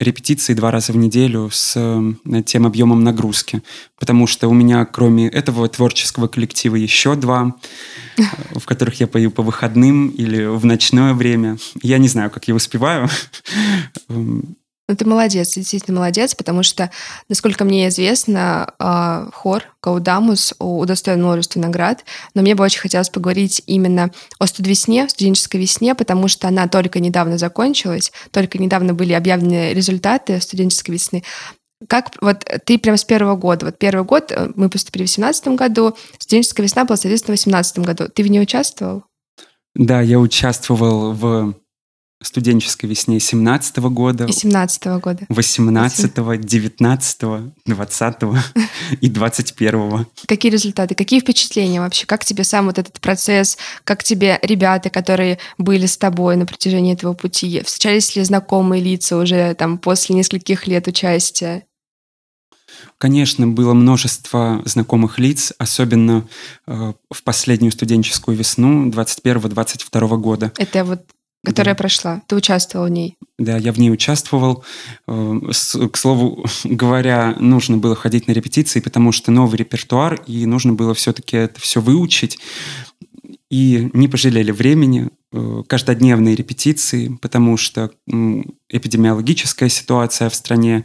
репетиции 0.00 0.54
два 0.54 0.70
раза 0.70 0.92
в 0.92 0.96
неделю 0.96 1.50
с 1.52 1.74
э, 1.76 2.42
тем 2.42 2.66
объемом 2.66 3.04
нагрузки. 3.04 3.62
Потому 3.98 4.26
что 4.26 4.48
у 4.48 4.54
меня, 4.54 4.84
кроме 4.86 5.28
этого 5.28 5.68
творческого 5.68 6.26
коллектива, 6.26 6.76
еще 6.76 7.14
два, 7.14 7.54
э, 8.16 8.22
в 8.58 8.64
которых 8.64 8.98
я 9.00 9.06
пою 9.06 9.30
по 9.30 9.42
выходным 9.42 10.08
или 10.08 10.44
в 10.46 10.64
ночное 10.64 11.14
время. 11.14 11.58
Я 11.82 11.98
не 11.98 12.08
знаю, 12.08 12.30
как 12.30 12.48
я 12.48 12.54
успеваю. 12.54 13.08
Ну, 14.90 14.96
ты 14.96 15.04
молодец, 15.04 15.54
действительно 15.54 16.00
молодец, 16.00 16.34
потому 16.34 16.64
что, 16.64 16.90
насколько 17.28 17.64
мне 17.64 17.86
известно, 17.86 18.74
а, 18.80 19.28
хор 19.32 19.62
Каудамус 19.80 20.52
удостоен 20.58 21.20
множества 21.20 21.60
наград, 21.60 22.04
но 22.34 22.42
мне 22.42 22.56
бы 22.56 22.64
очень 22.64 22.80
хотелось 22.80 23.08
поговорить 23.08 23.62
именно 23.66 24.10
о 24.40 24.48
студвесне, 24.48 25.08
студенческой 25.08 25.60
весне, 25.60 25.94
потому 25.94 26.26
что 26.26 26.48
она 26.48 26.66
только 26.66 26.98
недавно 26.98 27.38
закончилась, 27.38 28.10
только 28.32 28.58
недавно 28.58 28.92
были 28.92 29.12
объявлены 29.12 29.74
результаты 29.74 30.40
студенческой 30.40 30.90
весны. 30.90 31.22
Как 31.86 32.10
вот 32.20 32.44
ты 32.64 32.76
прям 32.76 32.96
с 32.96 33.04
первого 33.04 33.36
года, 33.36 33.66
вот 33.66 33.78
первый 33.78 34.04
год 34.04 34.32
э, 34.32 34.50
мы 34.56 34.68
поступили 34.68 35.06
в 35.06 35.10
семнадцатом 35.10 35.54
году, 35.54 35.96
студенческая 36.18 36.64
весна 36.64 36.84
была, 36.84 36.96
соответственно, 36.96 37.36
в 37.36 37.38
восемнадцатом 37.38 37.84
году. 37.84 38.08
Ты 38.12 38.24
в 38.24 38.26
ней 38.26 38.40
участвовал? 38.40 39.04
Да, 39.76 40.00
я 40.00 40.18
участвовал 40.18 41.12
в 41.12 41.54
студенческой 42.22 42.86
весне 42.86 43.18
17 43.18 43.78
-го 43.78 43.90
года. 43.90 44.26
И 44.26 44.32
17 44.32 44.86
-го 44.86 45.00
года. 45.00 45.26
18 45.28 46.18
-го, 46.18 46.36
19 46.36 47.22
-го, 47.22 47.50
20 47.66 48.22
-го 48.22 48.38
и 49.00 49.08
21 49.08 49.88
-го. 49.88 50.06
Какие 50.26 50.52
результаты, 50.52 50.94
какие 50.94 51.20
впечатления 51.20 51.80
вообще? 51.80 52.06
Как 52.06 52.24
тебе 52.24 52.44
сам 52.44 52.66
вот 52.66 52.78
этот 52.78 53.00
процесс? 53.00 53.56
Как 53.84 54.02
тебе 54.04 54.38
ребята, 54.42 54.90
которые 54.90 55.38
были 55.58 55.86
с 55.86 55.96
тобой 55.96 56.36
на 56.36 56.46
протяжении 56.46 56.92
этого 56.92 57.14
пути? 57.14 57.62
Встречались 57.64 58.16
ли 58.16 58.24
знакомые 58.24 58.82
лица 58.82 59.16
уже 59.16 59.54
там 59.54 59.78
после 59.78 60.14
нескольких 60.14 60.66
лет 60.66 60.86
участия? 60.88 61.64
Конечно, 62.98 63.46
было 63.46 63.72
множество 63.72 64.62
знакомых 64.64 65.18
лиц, 65.18 65.52
особенно 65.58 66.28
э, 66.66 66.92
в 67.10 67.22
последнюю 67.22 67.72
студенческую 67.72 68.36
весну 68.36 68.88
21-22 68.90 70.16
года. 70.18 70.52
Это 70.58 70.84
вот 70.84 71.00
Которая 71.42 71.74
да. 71.74 71.78
прошла. 71.78 72.22
Ты 72.26 72.36
участвовал 72.36 72.86
в 72.86 72.90
ней. 72.90 73.16
Да, 73.38 73.56
я 73.56 73.72
в 73.72 73.78
ней 73.78 73.90
участвовал. 73.90 74.62
Э, 75.08 75.40
к 75.90 75.96
слову 75.96 76.44
говоря, 76.64 77.34
нужно 77.40 77.78
было 77.78 77.96
ходить 77.96 78.26
на 78.26 78.32
репетиции, 78.32 78.80
потому 78.80 79.12
что 79.12 79.30
новый 79.30 79.56
репертуар, 79.56 80.20
и 80.26 80.44
нужно 80.44 80.74
было 80.74 80.92
все-таки 80.92 81.36
это 81.36 81.58
все 81.60 81.80
выучить. 81.80 82.38
И 83.50 83.90
не 83.94 84.06
пожалели 84.06 84.50
времени, 84.50 85.08
э, 85.32 85.62
каждодневные 85.66 86.36
репетиции, 86.36 87.18
потому 87.22 87.56
что 87.56 87.90
эпидемиологическая 88.68 89.70
ситуация 89.70 90.28
в 90.28 90.34
стране, 90.34 90.84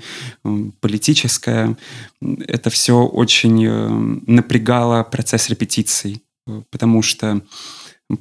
политическая, 0.80 1.78
это 2.22 2.70
все 2.70 3.04
очень 3.04 3.66
э, 3.66 3.90
напрягало 4.26 5.04
процесс 5.04 5.50
репетиций, 5.50 6.24
потому 6.72 7.02
что 7.02 7.42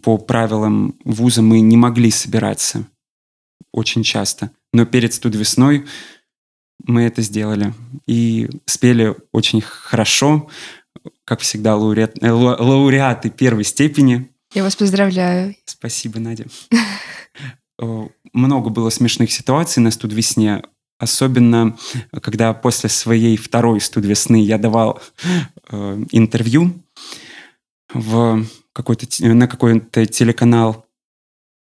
по 0.03 0.19
правилам 0.19 0.95
вуза 1.05 1.43
мы 1.43 1.61
не 1.61 1.77
могли 1.77 2.11
собираться 2.11 2.87
очень 3.73 4.03
часто. 4.03 4.51
Но 4.73 4.87
перед 4.87 5.13
студвесной 5.13 5.85
мы 6.85 7.03
это 7.03 7.23
сделали. 7.23 7.75
И 8.07 8.49
спели 8.67 9.15
очень 9.33 9.61
хорошо, 9.61 10.49
как 11.25 11.41
всегда, 11.41 11.77
лауреат, 11.77 12.23
э, 12.23 12.31
лауреаты 12.31 13.31
первой 13.31 13.65
степени. 13.65 14.31
Я 14.55 14.63
вас 14.63 14.77
поздравляю. 14.77 15.57
Спасибо, 15.65 16.21
Надя. 16.21 16.47
Много 18.33 18.71
было 18.71 18.91
смешных 18.91 19.33
ситуаций 19.33 19.83
на 19.83 19.91
студвесне, 19.91 20.63
особенно 20.99 21.77
когда 22.23 22.53
после 22.55 22.89
своей 22.89 23.37
второй 23.37 23.81
студвесны 23.81 24.43
я 24.43 24.59
давал 24.59 25.01
э, 25.71 26.05
интервью 26.13 26.73
в 27.93 28.45
какой-то, 28.75 29.07
на 29.21 29.47
какой-то 29.47 30.05
телеканал 30.05 30.85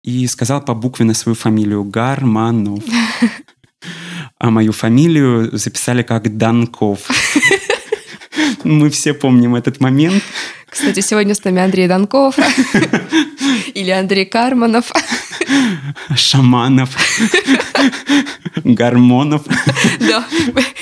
и 0.05 0.27
сказал 0.29 0.65
по 0.65 0.75
букве 0.75 1.05
на 1.05 1.15
свою 1.15 1.35
фамилию 1.35 1.83
Гарманов. 1.85 2.85
А 4.41 4.51
мою 4.51 4.71
фамилию 4.71 5.51
записали 5.57 6.05
как 6.05 6.37
Данков. 6.37 7.11
Мы 8.65 8.89
все 8.89 9.13
помним 9.13 9.57
этот 9.57 9.81
момент. 9.81 10.23
Кстати, 10.71 11.01
сегодня 11.01 11.35
с 11.35 11.43
нами 11.43 11.61
Андрей 11.61 11.89
Данков 11.89 12.37
или 13.75 13.91
Андрей 13.91 14.27
Карманов. 14.27 14.93
Шаманов. 16.15 16.97
Гормонов. 18.63 19.43
Да, 19.99 20.25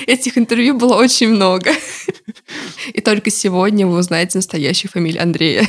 этих 0.07 0.37
интервью 0.37 0.77
было 0.77 0.97
очень 0.97 1.29
много. 1.29 1.73
И 2.93 3.01
только 3.01 3.31
сегодня 3.31 3.87
вы 3.87 3.99
узнаете 3.99 4.37
настоящую 4.39 4.91
фамилию 4.91 5.23
Андрея. 5.23 5.67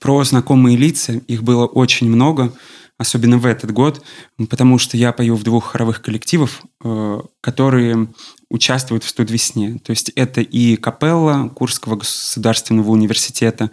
Про 0.00 0.24
знакомые 0.24 0.76
лица, 0.76 1.12
их 1.28 1.42
было 1.42 1.66
очень 1.66 2.08
много, 2.08 2.52
особенно 3.00 3.38
в 3.38 3.46
этот 3.46 3.72
год, 3.72 4.02
потому 4.48 4.78
что 4.78 4.96
я 4.96 5.12
пою 5.12 5.36
в 5.36 5.42
двух 5.42 5.66
хоровых 5.66 6.02
коллективах, 6.02 6.50
э, 6.82 7.20
которые 7.40 8.08
участвуют 8.50 9.04
в 9.04 9.08
«Студвесне». 9.08 9.78
То 9.82 9.90
есть 9.90 10.10
это 10.16 10.40
и 10.40 10.76
капелла 10.76 11.48
Курского 11.48 11.96
государственного 11.96 12.90
университета, 12.90 13.70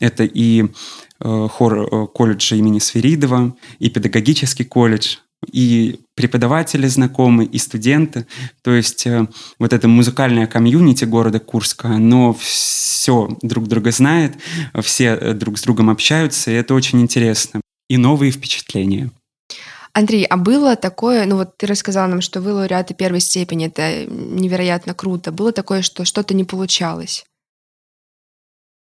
это 0.00 0.24
и 0.24 0.66
э, 1.20 1.48
хор 1.50 1.78
э, 1.78 2.06
колледжа 2.08 2.56
имени 2.56 2.78
Сверидова, 2.78 3.56
и 3.78 3.88
педагогический 3.88 4.64
колледж, 4.64 5.16
и 5.52 6.00
преподаватели 6.14 6.86
знакомы, 6.86 7.44
и 7.44 7.58
студенты. 7.58 8.26
То 8.62 8.72
есть 8.74 9.06
э, 9.06 9.26
вот 9.58 9.72
это 9.72 9.88
музыкальное 9.88 10.46
комьюнити 10.46 11.04
города 11.04 11.40
Курска, 11.40 11.88
оно 11.88 12.34
все 12.34 13.28
друг 13.42 13.68
друга 13.68 13.90
знает, 13.90 14.34
все 14.82 15.04
э, 15.14 15.34
друг 15.34 15.58
с 15.58 15.62
другом 15.62 15.90
общаются, 15.90 16.50
и 16.50 16.54
это 16.54 16.74
очень 16.74 17.00
интересно. 17.00 17.60
И 17.88 17.96
новые 17.98 18.32
впечатления. 18.32 19.10
Андрей, 19.92 20.26
а 20.26 20.36
было 20.36 20.76
такое, 20.76 21.24
ну 21.24 21.36
вот 21.36 21.56
ты 21.56 21.66
рассказал 21.66 22.06
нам, 22.06 22.20
что 22.20 22.42
вы 22.42 22.52
лауреаты 22.52 22.92
первой 22.92 23.20
степени, 23.20 23.68
это 23.68 24.04
невероятно 24.04 24.92
круто. 24.92 25.32
Было 25.32 25.52
такое, 25.52 25.80
что 25.80 26.04
что-то 26.04 26.34
не 26.34 26.44
получалось? 26.44 27.24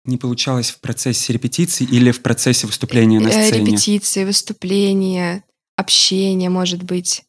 Не 0.04 0.16
получалось 0.18 0.70
в 0.70 0.80
процессе 0.80 1.32
репетиции 1.32 1.84
или 1.84 2.10
в 2.10 2.22
процессе 2.22 2.66
выступления 2.66 3.20
на 3.20 3.28
Э, 3.28 3.48
сцене? 3.48 3.70
Репетиции, 3.70 4.24
выступления, 4.24 5.44
общение, 5.76 6.50
может 6.50 6.82
быть, 6.82 7.24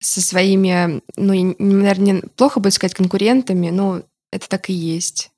со 0.00 0.20
своими, 0.20 1.02
ну, 1.16 1.56
наверное, 1.58 2.22
плохо 2.36 2.60
будет 2.60 2.74
сказать 2.74 2.94
конкурентами, 2.94 3.70
но 3.70 4.02
это 4.30 4.48
так 4.48 4.70
и 4.70 4.72
есть. 4.72 5.30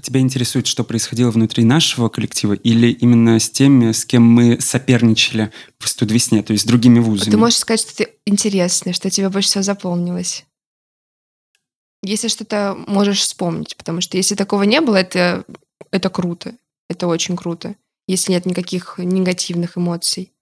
Тебя 0.00 0.20
интересует, 0.20 0.66
что 0.66 0.84
происходило 0.84 1.30
внутри 1.30 1.64
нашего 1.64 2.08
коллектива 2.08 2.54
или 2.54 2.90
именно 2.92 3.38
с 3.38 3.50
теми, 3.50 3.92
с 3.92 4.06
кем 4.06 4.22
мы 4.22 4.60
соперничали 4.60 5.52
в 5.78 5.88
студвесне, 5.88 6.42
то 6.42 6.52
есть 6.52 6.64
с 6.64 6.66
другими 6.66 7.00
вузами? 7.00 7.32
Ты 7.32 7.36
можешь 7.36 7.58
сказать 7.58 7.80
что-то 7.80 8.08
интересное, 8.24 8.92
что 8.92 9.10
тебе 9.10 9.28
больше 9.28 9.48
всего 9.48 9.62
запомнилось. 9.62 10.46
Если 12.02 12.28
что-то 12.28 12.82
можешь 12.86 13.20
вспомнить, 13.20 13.76
потому 13.76 14.00
что 14.00 14.16
если 14.16 14.36
такого 14.36 14.62
не 14.62 14.80
было, 14.80 14.96
это, 14.96 15.44
это 15.90 16.08
круто. 16.08 16.54
Это 16.88 17.06
очень 17.06 17.36
круто. 17.36 17.74
Если 18.06 18.32
нет 18.32 18.46
никаких 18.46 18.94
негативных 18.96 19.76
эмоций. 19.76 20.32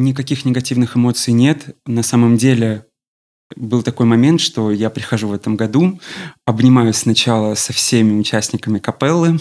Никаких 0.00 0.44
негативных 0.44 0.96
эмоций 0.96 1.32
нет. 1.34 1.76
На 1.86 2.02
самом 2.02 2.36
деле 2.36 2.86
был 3.56 3.82
такой 3.82 4.06
момент, 4.06 4.40
что 4.40 4.70
я 4.70 4.90
прихожу 4.90 5.28
в 5.28 5.32
этом 5.32 5.56
году, 5.56 6.00
обнимаюсь 6.46 6.96
сначала 6.96 7.54
со 7.54 7.72
всеми 7.72 8.18
участниками 8.18 8.78
капеллы, 8.78 9.38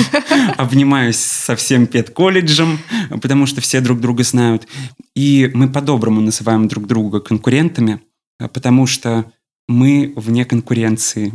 обнимаюсь 0.56 1.18
со 1.18 1.56
всем 1.56 1.86
педколледжем, 1.86 2.80
потому 3.22 3.46
что 3.46 3.60
все 3.60 3.80
друг 3.80 4.00
друга 4.00 4.24
знают. 4.24 4.66
И 5.14 5.50
мы 5.54 5.68
по-доброму 5.70 6.20
называем 6.20 6.68
друг 6.68 6.86
друга 6.86 7.20
конкурентами, 7.20 8.00
потому 8.38 8.86
что 8.86 9.30
мы 9.68 10.12
вне 10.16 10.44
конкуренции. 10.44 11.32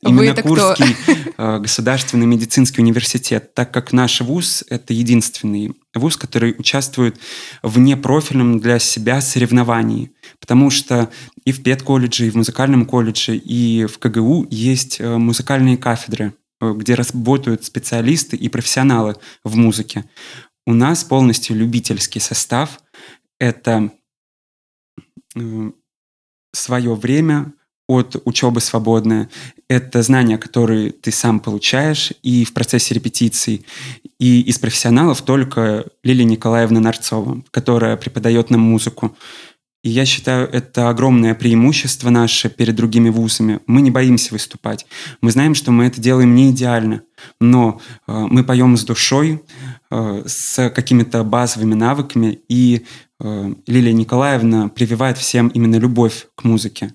Именно 0.00 0.34
Курский 0.42 0.96
э, 1.36 1.58
государственный 1.60 2.26
медицинский 2.26 2.80
университет, 2.80 3.54
так 3.54 3.72
как 3.72 3.92
наш 3.92 4.20
вуз– 4.20 4.64
это 4.70 4.92
единственный 4.92 5.72
вуз, 5.98 6.16
который 6.16 6.54
участвует 6.58 7.18
в 7.62 7.78
непрофильном 7.78 8.60
для 8.60 8.78
себя 8.78 9.20
соревновании. 9.20 10.12
Потому 10.40 10.70
что 10.70 11.10
и 11.44 11.52
в 11.52 11.62
педколледже, 11.62 12.26
и 12.26 12.30
в 12.30 12.36
музыкальном 12.36 12.86
колледже, 12.86 13.36
и 13.36 13.86
в 13.86 13.98
КГУ 13.98 14.46
есть 14.50 15.00
э, 15.00 15.16
музыкальные 15.16 15.76
кафедры, 15.76 16.34
э, 16.60 16.72
где 16.74 16.94
работают 16.94 17.64
специалисты 17.64 18.36
и 18.36 18.48
профессионалы 18.48 19.16
в 19.44 19.56
музыке. 19.56 20.04
У 20.66 20.72
нас 20.72 21.04
полностью 21.04 21.56
любительский 21.56 22.20
состав. 22.20 22.80
Это 23.38 23.90
свое 26.52 26.94
время, 26.94 27.52
от 27.88 28.20
учебы 28.24 28.60
свободное. 28.60 29.28
Это 29.68 30.02
знания, 30.02 30.38
которые 30.38 30.92
ты 30.92 31.10
сам 31.10 31.40
получаешь 31.40 32.12
и 32.22 32.44
в 32.44 32.52
процессе 32.52 32.94
репетиций. 32.94 33.64
И 34.20 34.42
из 34.42 34.58
профессионалов 34.58 35.22
только 35.22 35.86
Лилия 36.04 36.24
Николаевна 36.24 36.80
Нарцова, 36.80 37.42
которая 37.50 37.96
преподает 37.96 38.50
нам 38.50 38.60
музыку. 38.60 39.16
И 39.84 39.90
я 39.90 40.04
считаю, 40.04 40.48
это 40.50 40.90
огромное 40.90 41.34
преимущество 41.34 42.10
наше 42.10 42.50
перед 42.50 42.74
другими 42.74 43.10
вузами. 43.10 43.60
Мы 43.66 43.80
не 43.80 43.90
боимся 43.90 44.34
выступать. 44.34 44.86
Мы 45.22 45.30
знаем, 45.30 45.54
что 45.54 45.70
мы 45.70 45.86
это 45.86 46.00
делаем 46.00 46.34
не 46.34 46.50
идеально, 46.50 47.02
но 47.40 47.80
э, 48.06 48.12
мы 48.12 48.44
поем 48.44 48.76
с 48.76 48.84
душой, 48.84 49.40
э, 49.90 50.24
с 50.26 50.68
какими-то 50.70 51.22
базовыми 51.22 51.74
навыками, 51.74 52.40
и 52.48 52.86
э, 53.20 53.54
Лилия 53.66 53.92
Николаевна 53.92 54.68
прививает 54.68 55.16
всем 55.16 55.48
именно 55.48 55.76
любовь 55.76 56.26
к 56.34 56.42
музыке. 56.42 56.92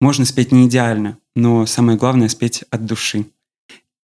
Можно 0.00 0.24
спеть 0.24 0.52
не 0.52 0.66
идеально, 0.66 1.18
но 1.34 1.66
самое 1.66 1.98
главное 1.98 2.28
спеть 2.28 2.64
от 2.70 2.84
души. 2.84 3.26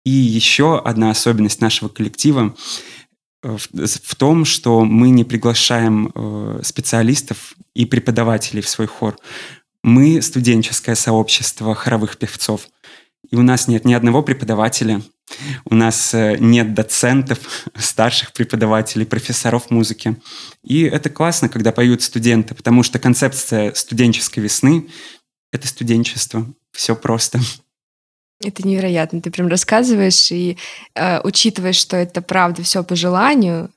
И 0.05 0.11
еще 0.11 0.79
одна 0.79 1.11
особенность 1.11 1.61
нашего 1.61 1.89
коллектива 1.89 2.55
э, 3.43 3.57
в, 3.57 3.87
в 3.87 4.15
том, 4.15 4.45
что 4.45 4.85
мы 4.85 5.11
не 5.11 5.25
приглашаем 5.25 6.11
э, 6.15 6.61
специалистов 6.63 7.55
и 7.75 7.85
преподавателей 7.85 8.63
в 8.63 8.69
свой 8.69 8.87
хор. 8.87 9.19
Мы 9.83 10.23
студенческое 10.23 10.95
сообщество 10.95 11.75
хоровых 11.75 12.17
певцов. 12.19 12.69
И 13.31 13.37
у 13.37 13.43
нас 13.43 13.69
нет 13.69 13.85
ни 13.85 13.93
одного 13.93 14.23
преподавателя, 14.23 15.03
у 15.65 15.75
нас 15.75 16.15
э, 16.15 16.37
нет 16.39 16.75
доцентов, 16.75 17.39
старших 17.77 18.33
преподавателей, 18.33 19.07
профессоров 19.07 19.71
музыки. 19.71 20.17
И 20.65 20.83
это 20.83 21.11
классно, 21.11 21.49
когда 21.49 21.73
поют 21.73 22.03
студенты, 22.03 22.55
потому 22.55 22.83
что 22.83 22.99
концепция 22.99 23.75
студенческой 23.75 24.41
весны 24.41 24.89
это 25.53 25.69
студенчество. 25.69 26.47
Все 26.73 26.95
просто. 26.95 27.41
Это 28.43 28.67
невероятно. 28.67 29.21
Ты 29.21 29.31
прям 29.31 29.49
рассказываешь 29.49 30.31
и 30.33 30.57
э, 30.95 31.21
учитывая, 31.23 31.73
что 31.73 31.97
это 31.97 32.23
правда 32.23 32.63
все 32.63 32.83
по 32.83 32.97
желанию, 32.97 33.71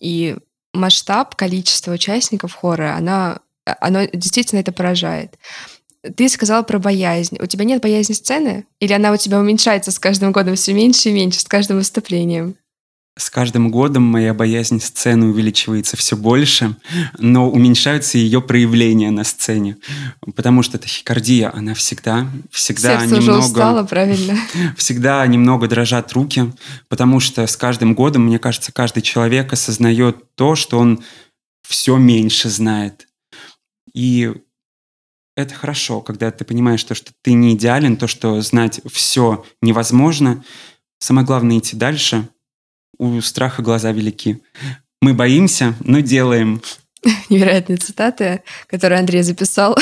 и 0.00 0.36
масштаб, 0.72 1.36
количество 1.36 1.92
участников 1.92 2.54
хора, 2.54 2.94
она, 2.96 3.40
оно 3.64 4.06
действительно 4.12 4.60
это 4.60 4.72
поражает. 4.72 5.38
Ты 6.16 6.30
сказала 6.30 6.62
про 6.62 6.78
боязнь. 6.78 7.36
У 7.38 7.46
тебя 7.46 7.64
нет 7.64 7.82
боязни 7.82 8.14
сцены? 8.14 8.66
Или 8.80 8.94
она 8.94 9.12
у 9.12 9.16
тебя 9.18 9.38
уменьшается 9.38 9.90
с 9.90 9.98
каждым 9.98 10.32
годом 10.32 10.56
все 10.56 10.72
меньше 10.72 11.10
и 11.10 11.12
меньше, 11.12 11.40
с 11.40 11.44
каждым 11.44 11.76
выступлением? 11.76 12.56
С 13.20 13.28
каждым 13.28 13.70
годом 13.70 14.02
моя 14.04 14.32
боязнь 14.32 14.80
сцены 14.80 15.26
увеличивается 15.26 15.94
все 15.98 16.16
больше, 16.16 16.74
но 17.18 17.50
уменьшаются 17.50 18.16
ее 18.16 18.40
проявления 18.40 19.10
на 19.10 19.24
сцене, 19.24 19.76
потому 20.34 20.62
что 20.62 20.78
тахикардия, 20.78 21.54
она 21.54 21.74
всегда, 21.74 22.26
всегда 22.50 22.98
Сердце 22.98 23.16
немного... 23.16 23.38
уже 23.38 23.46
устало, 23.46 23.84
правильно? 23.84 24.38
Всегда 24.78 25.26
немного 25.26 25.68
дрожат 25.68 26.10
руки, 26.14 26.50
потому 26.88 27.20
что 27.20 27.46
с 27.46 27.58
каждым 27.58 27.94
годом, 27.94 28.24
мне 28.24 28.38
кажется, 28.38 28.72
каждый 28.72 29.02
человек 29.02 29.52
осознает 29.52 30.34
то, 30.34 30.54
что 30.56 30.78
он 30.78 31.04
все 31.68 31.98
меньше 31.98 32.48
знает. 32.48 33.06
И 33.92 34.32
это 35.36 35.54
хорошо, 35.54 36.00
когда 36.00 36.30
ты 36.30 36.46
понимаешь 36.46 36.82
то, 36.84 36.94
что 36.94 37.12
ты 37.20 37.34
не 37.34 37.52
идеален, 37.52 37.98
то, 37.98 38.06
что 38.06 38.40
знать 38.40 38.80
все 38.90 39.44
невозможно. 39.60 40.42
Самое 40.98 41.26
главное 41.26 41.58
идти 41.58 41.76
дальше– 41.76 42.26
у 43.00 43.20
страха 43.22 43.62
глаза 43.62 43.92
велики. 43.92 44.42
Мы 45.00 45.14
боимся, 45.14 45.74
но 45.80 46.00
делаем. 46.00 46.62
Невероятные 47.30 47.78
цитаты, 47.78 48.42
которые 48.66 49.00
Андрей 49.00 49.22
записал 49.22 49.76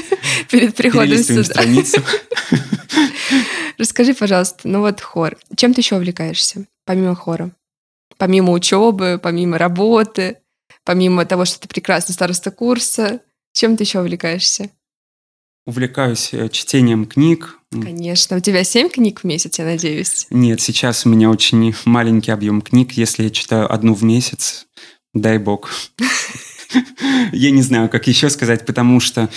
перед 0.50 0.76
приходом 0.76 1.16
сюда. 1.18 1.44
страницу. 1.44 2.02
Расскажи, 3.78 4.12
пожалуйста, 4.12 4.68
ну 4.68 4.80
вот 4.80 5.00
хор. 5.00 5.38
Чем 5.56 5.72
ты 5.72 5.80
еще 5.80 5.96
увлекаешься, 5.96 6.66
помимо 6.84 7.14
хора? 7.14 7.52
Помимо 8.18 8.52
учебы, 8.52 9.18
помимо 9.22 9.56
работы, 9.56 10.36
помимо 10.84 11.24
того, 11.24 11.46
что 11.46 11.60
ты 11.60 11.68
прекрасный 11.68 12.12
староста 12.12 12.50
курса, 12.50 13.20
чем 13.52 13.78
ты 13.78 13.84
еще 13.84 14.00
увлекаешься? 14.00 14.68
Увлекаюсь 15.68 16.30
э, 16.32 16.48
чтением 16.48 17.04
книг. 17.04 17.58
Конечно. 17.70 18.38
У 18.38 18.40
тебя 18.40 18.64
семь 18.64 18.88
книг 18.88 19.20
в 19.20 19.24
месяц, 19.24 19.58
я 19.58 19.66
надеюсь? 19.66 20.26
Нет, 20.30 20.62
сейчас 20.62 21.04
у 21.04 21.10
меня 21.10 21.28
очень 21.28 21.74
маленький 21.84 22.30
объем 22.30 22.62
книг. 22.62 22.92
Если 22.92 23.24
я 23.24 23.30
читаю 23.30 23.70
одну 23.70 23.92
в 23.92 24.02
месяц, 24.02 24.66
дай 25.12 25.36
бог. 25.36 25.68
Я 27.32 27.50
не 27.50 27.60
знаю, 27.60 27.90
как 27.90 28.06
еще 28.06 28.30
сказать, 28.30 28.64
потому 28.64 28.98
что 28.98 29.28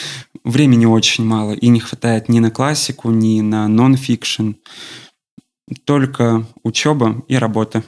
времени 0.45 0.85
очень 0.85 1.25
мало, 1.25 1.51
и 1.51 1.67
не 1.67 1.81
хватает 1.81 2.29
ни 2.29 2.39
на 2.39 2.49
классику, 2.49 3.09
ни 3.11 3.41
на 3.41 3.67
нон-фикшн. 3.67 4.51
Только 5.83 6.47
учеба 6.63 7.25
и 7.27 7.35
работа. 7.35 7.83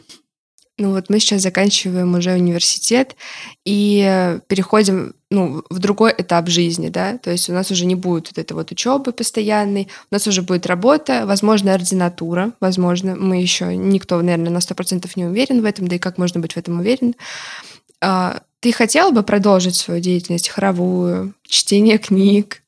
Ну 0.77 0.91
вот 0.91 1.09
мы 1.09 1.19
сейчас 1.19 1.43
заканчиваем 1.43 2.13
уже 2.15 2.33
университет 2.33 3.15
и 3.63 4.37
переходим 4.47 5.13
ну, 5.33 5.63
в 5.69 5.79
другой 5.79 6.13
этап 6.15 6.47
жизни, 6.47 6.89
да, 6.89 7.17
то 7.17 7.31
есть 7.31 7.49
у 7.49 7.53
нас 7.53 7.71
уже 7.71 7.85
не 7.85 7.95
будет 7.95 8.27
вот 8.27 8.37
этой 8.37 8.53
вот 8.53 8.71
учебы 8.71 9.11
постоянной, 9.11 9.89
у 10.11 10.13
нас 10.13 10.27
уже 10.27 10.43
будет 10.43 10.67
работа, 10.67 11.23
возможно, 11.25 11.73
ординатура, 11.73 12.51
возможно, 12.59 13.15
мы 13.15 13.41
еще, 13.41 13.75
никто, 13.75 14.21
наверное, 14.21 14.51
на 14.51 14.61
сто 14.61 14.75
процентов 14.75 15.17
не 15.17 15.25
уверен 15.25 15.61
в 15.61 15.65
этом, 15.65 15.87
да 15.87 15.95
и 15.95 15.99
как 15.99 16.17
можно 16.17 16.39
быть 16.39 16.53
в 16.53 16.57
этом 16.57 16.79
уверен. 16.79 17.15
А, 17.99 18.41
ты 18.59 18.71
хотела 18.71 19.11
бы 19.11 19.23
продолжить 19.23 19.75
свою 19.75 19.99
деятельность 19.99 20.49
хоровую, 20.49 21.33
чтение 21.47 21.97
книг, 21.97 22.62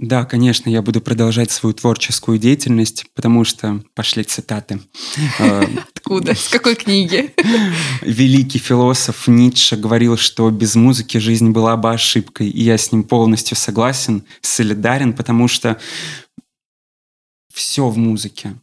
да, 0.00 0.24
конечно, 0.24 0.68
я 0.68 0.82
буду 0.82 1.00
продолжать 1.00 1.52
свою 1.52 1.72
творческую 1.72 2.38
деятельность, 2.38 3.06
потому 3.14 3.44
что 3.44 3.82
пошли 3.94 4.24
цитаты. 4.24 4.80
Э, 5.38 5.64
Откуда? 5.94 6.34
С 6.34 6.48
какой 6.48 6.74
книги? 6.74 7.32
Великий 8.02 8.58
философ 8.58 9.28
Ницше 9.28 9.76
говорил, 9.76 10.16
что 10.16 10.50
без 10.50 10.74
музыки 10.74 11.18
жизнь 11.18 11.50
была 11.50 11.76
бы 11.76 11.92
ошибкой, 11.92 12.48
и 12.48 12.62
я 12.62 12.76
с 12.76 12.92
ним 12.92 13.04
полностью 13.04 13.56
согласен, 13.56 14.24
солидарен, 14.40 15.12
потому 15.12 15.48
что 15.48 15.78
все 17.52 17.88
в 17.88 17.96
музыке. 17.96 18.54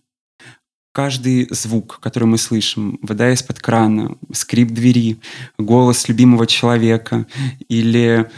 Каждый 0.94 1.48
звук, 1.50 2.00
который 2.02 2.26
мы 2.26 2.38
слышим, 2.38 3.00
вода 3.02 3.32
из-под 3.34 3.60
крана, 3.60 4.18
скрип 4.34 4.72
двери, 4.72 5.22
голос 5.58 6.10
любимого 6.10 6.46
человека 6.46 7.26
или 7.70 8.30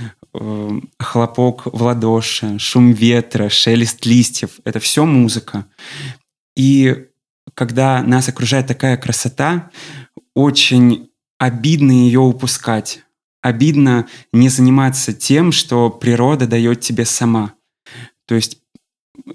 хлопок 0.99 1.65
в 1.65 1.83
ладоши, 1.83 2.57
шум 2.59 2.91
ветра, 2.91 3.49
шелест 3.49 4.05
листьев. 4.05 4.59
Это 4.63 4.79
все 4.79 5.05
музыка. 5.05 5.65
И 6.55 7.05
когда 7.53 8.01
нас 8.01 8.29
окружает 8.29 8.67
такая 8.67 8.97
красота, 8.97 9.69
очень 10.35 11.09
обидно 11.37 11.91
ее 11.91 12.19
упускать. 12.19 13.03
Обидно 13.41 14.07
не 14.31 14.49
заниматься 14.49 15.13
тем, 15.13 15.51
что 15.51 15.89
природа 15.89 16.47
дает 16.47 16.79
тебе 16.79 17.05
сама. 17.05 17.53
То 18.25 18.35
есть 18.35 18.59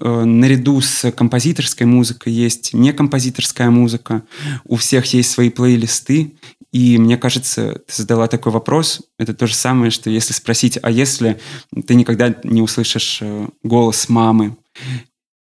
э, 0.01 0.23
наряду 0.23 0.81
с 0.81 1.11
композиторской 1.11 1.85
музыкой 1.85 2.33
есть 2.33 2.73
некомпозиторская 2.73 3.69
музыка, 3.69 4.23
у 4.65 4.77
всех 4.77 5.05
есть 5.13 5.29
свои 5.29 5.51
плейлисты, 5.51 6.33
и 6.71 6.97
мне 6.97 7.17
кажется, 7.17 7.81
ты 7.87 7.93
задала 7.93 8.27
такой 8.27 8.51
вопрос, 8.51 9.01
это 9.17 9.33
то 9.33 9.47
же 9.47 9.55
самое, 9.55 9.91
что 9.91 10.09
если 10.09 10.33
спросить, 10.33 10.77
а 10.81 10.91
если 10.91 11.39
ты 11.87 11.95
никогда 11.95 12.35
не 12.43 12.61
услышишь 12.61 13.19
э, 13.21 13.47
голос 13.63 14.07
мамы, 14.07 14.55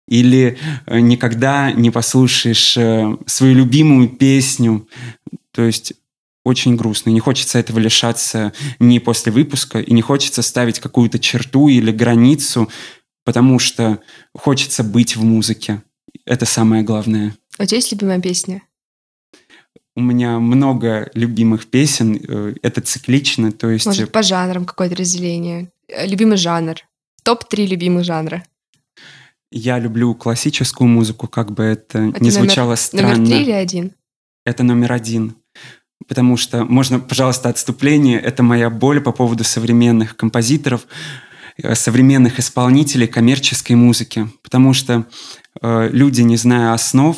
или 0.07 0.57
э, 0.85 0.99
никогда 0.99 1.71
не 1.71 1.91
послушаешь 1.91 2.77
э, 2.77 3.17
свою 3.25 3.55
любимую 3.55 4.09
песню. 4.09 4.87
То 5.51 5.63
есть 5.63 5.93
очень 6.45 6.77
грустно. 6.77 7.09
Не 7.09 7.19
хочется 7.19 7.59
этого 7.59 7.77
лишаться 7.79 8.53
ни 8.79 8.99
после 8.99 9.33
выпуска, 9.33 9.79
и 9.79 9.91
не 9.91 10.01
хочется 10.01 10.41
ставить 10.41 10.79
какую-то 10.79 11.19
черту 11.19 11.67
или 11.67 11.91
границу, 11.91 12.69
потому 13.25 13.59
что 13.59 13.99
хочется 14.33 14.83
быть 14.83 15.17
в 15.17 15.23
музыке. 15.25 15.83
Это 16.25 16.45
самое 16.45 16.83
главное. 16.83 17.35
У 17.59 17.65
тебя 17.65 17.77
есть 17.77 17.91
любимая 17.91 18.21
песня? 18.21 18.61
У 19.97 19.99
меня 19.99 20.37
много 20.37 21.09
любимых 21.15 21.65
песен. 21.65 22.21
Э, 22.27 22.53
это 22.61 22.81
циклично, 22.81 23.51
то 23.51 23.67
есть... 23.67 23.87
Может, 23.87 24.11
по 24.11 24.21
жанрам 24.21 24.63
какое-то 24.63 24.95
разделение? 24.95 25.71
Любимый 26.05 26.37
жанр? 26.37 26.75
Топ-3 27.23 27.65
любимых 27.65 28.05
жанра? 28.05 28.43
Я 29.51 29.79
люблю 29.79 30.13
классическую 30.13 30.87
музыку, 30.87 31.27
как 31.27 31.51
бы 31.51 31.63
это, 31.63 31.97
это 32.09 32.23
не 32.23 32.29
звучало 32.29 32.67
номер, 32.67 32.77
странно. 32.77 33.15
Номер 33.15 33.27
три 33.27 33.41
или 33.41 33.51
один? 33.51 33.91
Это 34.45 34.61
номер 34.61 34.93
один. 34.93 35.35
Потому 36.07 36.37
что, 36.37 36.63
можно, 36.63 36.99
пожалуйста, 36.99 37.49
отступление, 37.49 38.19
это 38.19 38.43
моя 38.43 38.69
боль 38.69 39.01
по 39.01 39.11
поводу 39.11 39.43
современных 39.43 40.15
композиторов, 40.15 40.85
э, 41.57 41.73
современных 41.73 42.37
исполнителей 42.37 43.07
коммерческой 43.07 43.73
музыки. 43.73 44.29
Потому 44.43 44.73
что 44.73 45.07
э, 45.59 45.89
люди, 45.91 46.21
не 46.21 46.37
зная 46.37 46.73
основ, 46.73 47.17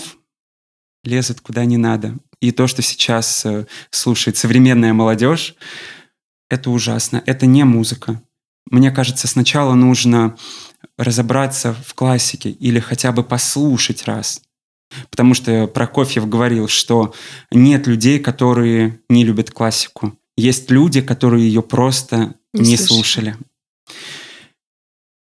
лезут 1.03 1.41
куда 1.41 1.65
не 1.65 1.75
надо. 1.75 2.15
И 2.41 2.51
то, 2.51 2.67
что 2.67 2.81
сейчас 2.81 3.45
э, 3.45 3.65
слушает 3.91 4.37
современная 4.37 4.93
молодежь, 4.93 5.55
это 6.49 6.71
ужасно. 6.71 7.21
Это 7.25 7.45
не 7.45 7.63
музыка. 7.63 8.21
Мне 8.69 8.91
кажется, 8.91 9.27
сначала 9.27 9.73
нужно 9.73 10.37
разобраться 10.97 11.73
в 11.73 11.93
классике 11.93 12.51
или 12.51 12.79
хотя 12.79 13.11
бы 13.11 13.23
послушать 13.23 14.05
раз. 14.05 14.41
Потому 15.09 15.33
что 15.33 15.67
Прокофьев 15.67 16.27
говорил, 16.27 16.67
что 16.67 17.13
нет 17.51 17.87
людей, 17.87 18.19
которые 18.19 18.99
не 19.09 19.23
любят 19.23 19.51
классику. 19.51 20.17
Есть 20.35 20.71
люди, 20.71 21.01
которые 21.01 21.45
ее 21.45 21.61
просто 21.61 22.35
не, 22.53 22.71
не 22.71 22.77
слушали. 22.77 23.35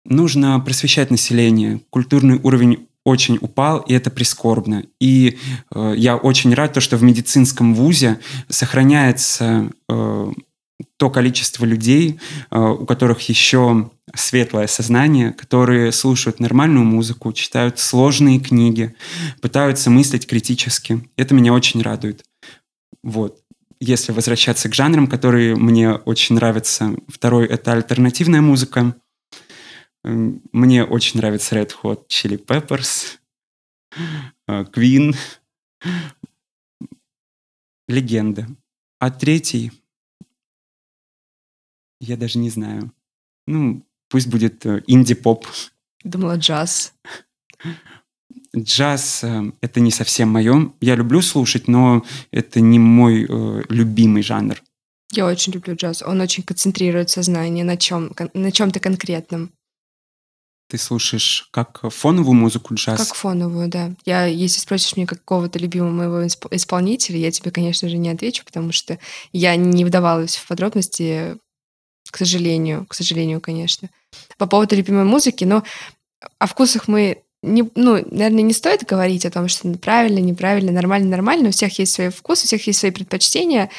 Нужно 0.04 0.58
просвещать 0.60 1.10
население. 1.10 1.80
Культурный 1.90 2.38
уровень 2.42 2.88
очень 3.04 3.38
упал, 3.40 3.80
и 3.80 3.92
это 3.92 4.10
прискорбно. 4.10 4.84
И 5.00 5.38
э, 5.74 5.94
я 5.96 6.16
очень 6.16 6.54
рад, 6.54 6.72
то, 6.72 6.80
что 6.80 6.96
в 6.96 7.02
медицинском 7.02 7.74
вузе 7.74 8.18
сохраняется 8.48 9.70
э, 9.88 10.32
то 10.96 11.10
количество 11.10 11.64
людей, 11.64 12.18
э, 12.50 12.58
у 12.58 12.86
которых 12.86 13.20
еще 13.28 13.90
светлое 14.14 14.66
сознание, 14.66 15.32
которые 15.32 15.92
слушают 15.92 16.40
нормальную 16.40 16.84
музыку, 16.84 17.32
читают 17.32 17.78
сложные 17.78 18.40
книги, 18.40 18.94
пытаются 19.40 19.90
мыслить 19.90 20.26
критически. 20.26 21.08
Это 21.16 21.34
меня 21.34 21.52
очень 21.52 21.82
радует. 21.82 22.24
Вот. 23.02 23.38
Если 23.80 24.12
возвращаться 24.12 24.68
к 24.70 24.74
жанрам, 24.74 25.06
которые 25.06 25.56
мне 25.56 25.92
очень 25.92 26.36
нравятся, 26.36 26.94
второй— 27.08 27.46
это 27.48 27.72
альтернативная 27.72 28.40
музыка. 28.40 28.94
Мне 30.04 30.84
очень 30.84 31.18
нравится 31.18 31.56
Red 31.56 31.72
Hot 31.82 32.06
Chili 32.08 32.36
Peppers, 32.36 33.18
э, 34.46 34.64
Queen, 34.64 35.16
легенда. 37.88 38.46
А 38.98 39.10
третий— 39.10 39.72
я 42.00 42.16
даже 42.18 42.38
не 42.38 42.50
знаю. 42.50 42.92
Ну, 43.46 43.82
пусть 44.08 44.28
будет 44.28 44.66
э, 44.66 44.82
инди-поп. 44.86 45.46
Думала, 46.02 46.36
джаз. 46.36 46.92
Джаз 48.54 49.24
э,— 49.24 49.52
это 49.62 49.80
не 49.80 49.90
совсем 49.90 50.28
мое. 50.28 50.72
Я 50.82 50.96
люблю 50.96 51.22
слушать, 51.22 51.66
но 51.66 52.04
это 52.30 52.60
не 52.60 52.78
мой 52.78 53.24
э, 53.24 53.62
любимый 53.70 54.22
жанр. 54.22 54.62
Я 55.12 55.26
очень 55.26 55.52
люблю 55.54 55.76
джаз. 55.76 56.02
Он 56.02 56.20
очень 56.20 56.42
концентрирует 56.42 57.08
сознание 57.08 57.64
на 57.64 57.76
чем 57.76 58.12
на 58.34 58.52
чем-то 58.52 58.80
конкретном. 58.80 59.50
Ты 60.68 60.78
слушаешь 60.78 61.48
как 61.50 61.82
фоновую 61.90 62.34
музыку 62.34 62.74
джаз? 62.74 62.98
Как 62.98 63.14
фоновую, 63.14 63.68
да. 63.68 63.92
Я, 64.04 64.24
если 64.24 64.60
спросишь 64.60 64.96
меня 64.96 65.06
какого-то 65.06 65.58
любимого 65.58 65.90
моего 65.90 66.26
исполнителя, 66.26 67.18
я 67.18 67.30
тебе, 67.30 67.50
конечно 67.50 67.88
же, 67.88 67.96
не 67.96 68.08
отвечу, 68.08 68.44
потому 68.44 68.72
что 68.72 68.98
я 69.32 69.56
не 69.56 69.84
вдавалась 69.84 70.36
в 70.36 70.46
подробности 70.46 71.36
к 72.10 72.16
сожалению, 72.16 72.86
к 72.86 72.94
сожалению, 72.94 73.40
конечно. 73.40 73.88
По 74.38 74.46
поводу 74.46 74.76
любимой 74.76 75.04
музыки, 75.04 75.44
но 75.44 75.64
о 76.38 76.46
вкусах 76.46 76.86
мы 76.86 77.22
не, 77.42 77.68
ну, 77.74 77.94
наверное, 78.10 78.42
не 78.42 78.52
стоит 78.52 78.84
говорить 78.84 79.26
о 79.26 79.30
том, 79.30 79.48
что 79.48 79.68
правильно, 79.74 80.18
неправильно, 80.18 80.72
нормально, 80.72 81.08
нормально. 81.08 81.48
У 81.48 81.52
всех 81.52 81.78
есть 81.78 81.92
свои 81.92 82.08
вкусы, 82.08 82.44
у 82.44 82.46
всех 82.46 82.66
есть 82.66 82.78
свои 82.78 82.90
предпочтения. 82.90 83.70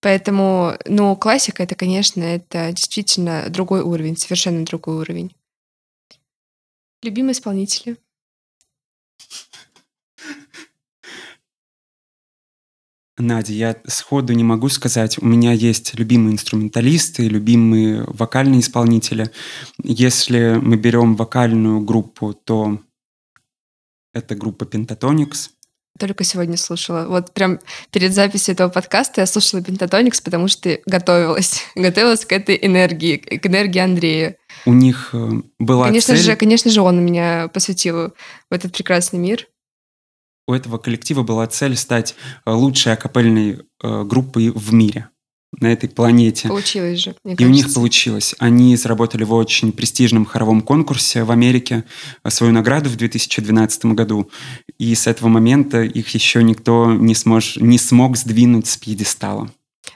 Поэтому, 0.00 0.74
ну, 0.86 1.14
классика 1.16 1.62
это, 1.62 1.74
конечно, 1.74 2.22
это 2.22 2.72
действительно 2.72 3.44
другой 3.48 3.82
уровень, 3.82 4.16
совершенно 4.16 4.64
другой 4.64 4.96
уровень. 4.96 5.34
Любимые 7.04 7.32
исполнители? 7.32 7.98
Надя, 13.18 13.52
я 13.52 13.76
сходу 13.86 14.32
не 14.32 14.42
могу 14.42 14.70
сказать. 14.70 15.18
У 15.18 15.26
меня 15.26 15.52
есть 15.52 15.94
любимые 15.98 16.32
инструменталисты, 16.32 17.28
любимые 17.28 18.04
вокальные 18.08 18.60
исполнители. 18.60 19.30
Если 19.82 20.58
мы 20.62 20.76
берем 20.76 21.14
вокальную 21.14 21.80
группу, 21.82 22.32
то 22.32 22.80
это 24.14 24.34
группа 24.34 24.64
Pentatonix. 24.64 25.50
Только 25.98 26.24
сегодня 26.24 26.56
слушала. 26.56 27.06
Вот 27.06 27.34
прям 27.34 27.60
перед 27.92 28.14
записью 28.14 28.54
этого 28.54 28.70
подкаста 28.70 29.20
я 29.20 29.26
слушала 29.26 29.60
Pentatonix, 29.60 30.22
потому 30.24 30.48
что 30.48 30.80
готовилась. 30.86 31.62
готовилась 31.74 32.24
к 32.24 32.32
этой 32.32 32.58
энергии, 32.60 33.18
к 33.18 33.46
энергии 33.46 33.78
Андрея. 33.78 34.38
У 34.66 34.72
них 34.72 35.10
э, 35.12 35.30
была 35.58 35.86
конечно 35.86 36.14
цель... 36.14 36.24
Же, 36.24 36.36
конечно 36.36 36.70
же, 36.70 36.80
он 36.80 37.04
меня 37.04 37.48
посвятил 37.48 38.14
в 38.50 38.54
этот 38.54 38.72
прекрасный 38.72 39.18
мир 39.18 39.48
у 40.46 40.52
этого 40.52 40.78
коллектива 40.78 41.22
была 41.22 41.46
цель 41.46 41.76
стать 41.76 42.14
э, 42.44 42.50
лучшей 42.50 42.92
акапельной 42.92 43.60
э, 43.82 44.04
группой 44.04 44.50
в 44.50 44.72
мире 44.72 45.08
на 45.60 45.72
этой 45.72 45.88
планете. 45.88 46.48
Получилось 46.48 46.98
же, 46.98 47.14
мне 47.24 47.34
И 47.34 47.36
кажется. 47.36 47.46
у 47.46 47.54
них 47.54 47.74
получилось. 47.74 48.34
Они 48.38 48.76
заработали 48.76 49.24
в 49.24 49.32
очень 49.32 49.72
престижном 49.72 50.26
хоровом 50.26 50.60
конкурсе 50.60 51.22
в 51.24 51.30
Америке 51.30 51.84
свою 52.28 52.52
награду 52.52 52.90
в 52.90 52.96
2012 52.96 53.86
году. 53.86 54.30
И 54.78 54.94
с 54.94 55.06
этого 55.06 55.28
момента 55.28 55.82
их 55.82 56.08
еще 56.10 56.42
никто 56.42 56.92
не, 56.92 57.14
смож, 57.14 57.56
не 57.56 57.78
смог 57.78 58.16
сдвинуть 58.16 58.66
с 58.66 58.76
пьедестала. 58.76 59.48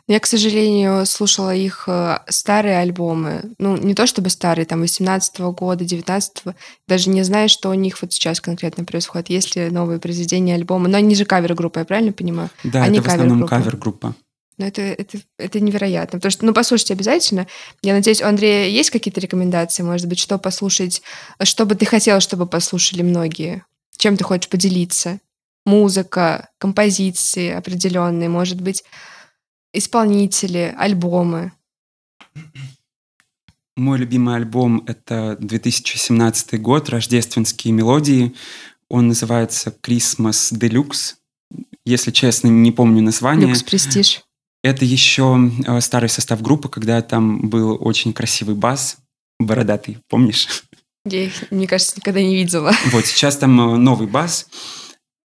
Я, 0.09 0.21
к 0.21 0.27
сожалению, 0.27 1.05
слушала 1.05 1.55
их 1.55 1.85
э, 1.87 2.21
старые 2.29 2.79
альбомы. 2.79 3.53
Ну, 3.59 3.77
не 3.77 3.95
то 3.95 4.07
чтобы 4.07 4.31
старые, 4.31 4.65
там, 4.65 4.83
18-го 4.83 5.53
года, 5.53 5.85
19-го. 5.85 6.55
Даже 6.89 7.11
не 7.11 7.23
знаю, 7.25 7.51
что 7.51 7.69
у 7.69 7.75
них 7.75 8.01
вот 8.01 8.15
сейчас 8.15 8.41
конкретно 8.41 8.87
происходит. 8.87 9.29
Есть 9.29 9.55
ли 9.55 9.69
новые 9.69 10.01
произведения, 10.01 10.55
альбомы. 10.55 10.89
Но 10.89 10.97
они 10.97 11.15
же 11.15 11.27
кавер-группа, 11.27 11.81
я 11.81 11.85
правильно 11.85 12.13
понимаю? 12.13 12.49
Да, 12.65 12.85
они 12.85 13.01
это 13.01 13.11
в 13.11 13.13
основном 13.13 13.47
кавер-группа. 13.47 14.15
Ну, 14.57 14.65
это, 14.65 14.81
это, 14.81 15.19
это 15.39 15.61
невероятно. 15.61 16.19
Потому 16.19 16.31
что, 16.31 16.47
ну, 16.47 16.55
послушайте 16.55 16.95
обязательно. 16.95 17.47
Я 17.83 17.93
надеюсь, 17.93 18.23
у 18.23 18.27
Андрея 18.27 18.67
есть 18.71 18.89
какие-то 18.89 19.21
рекомендации, 19.21 19.83
может 19.83 20.09
быть, 20.09 20.19
что 20.19 20.39
послушать, 20.39 21.03
что 21.43 21.67
бы 21.67 21.75
ты 21.75 21.85
хотела, 21.85 22.21
чтобы 22.21 22.47
послушали 22.47 23.03
многие? 23.03 23.63
Чем 23.99 24.17
ты 24.17 24.25
хочешь 24.25 24.49
поделиться? 24.49 25.19
Музыка, 25.67 26.49
композиции 26.57 27.53
определенные, 27.53 28.31
может 28.31 28.63
быть, 28.63 28.85
исполнители, 29.73 30.75
альбомы? 30.77 31.53
Мой 33.77 33.99
любимый 33.99 34.35
альбом— 34.35 34.83
это 34.87 35.37
2017 35.41 36.61
год, 36.61 36.89
«Рождественские 36.89 37.73
мелодии». 37.73 38.35
Он 38.89 39.09
называется 39.09 39.73
«Christmas 39.83 40.53
Deluxe». 40.53 41.15
Если 41.85 42.11
честно, 42.11 42.49
не 42.49 42.73
помню 42.73 43.03
название. 43.03 43.49
«Люкс 43.49 43.63
Престиж». 43.63 44.23
Это 44.65 44.85
еще 44.85 45.51
э, 45.67 45.81
старый 45.81 46.09
состав 46.09 46.43
группы, 46.43 46.69
когда 46.69 47.01
там 47.03 47.49
был 47.49 47.79
очень 47.81 48.13
красивый 48.13 48.57
бас, 48.57 48.99
бородатый, 49.39 49.99
помнишь? 50.09 50.65
Я 51.05 51.25
их, 51.25 51.51
мне 51.53 51.69
кажется, 51.69 51.95
никогда 51.97 52.21
не 52.21 52.35
видела. 52.35 52.73
Вот, 52.87 53.07
сейчас 53.07 53.37
там 53.37 53.61
э, 53.61 53.77
новый 53.77 54.09
бас. 54.09 54.49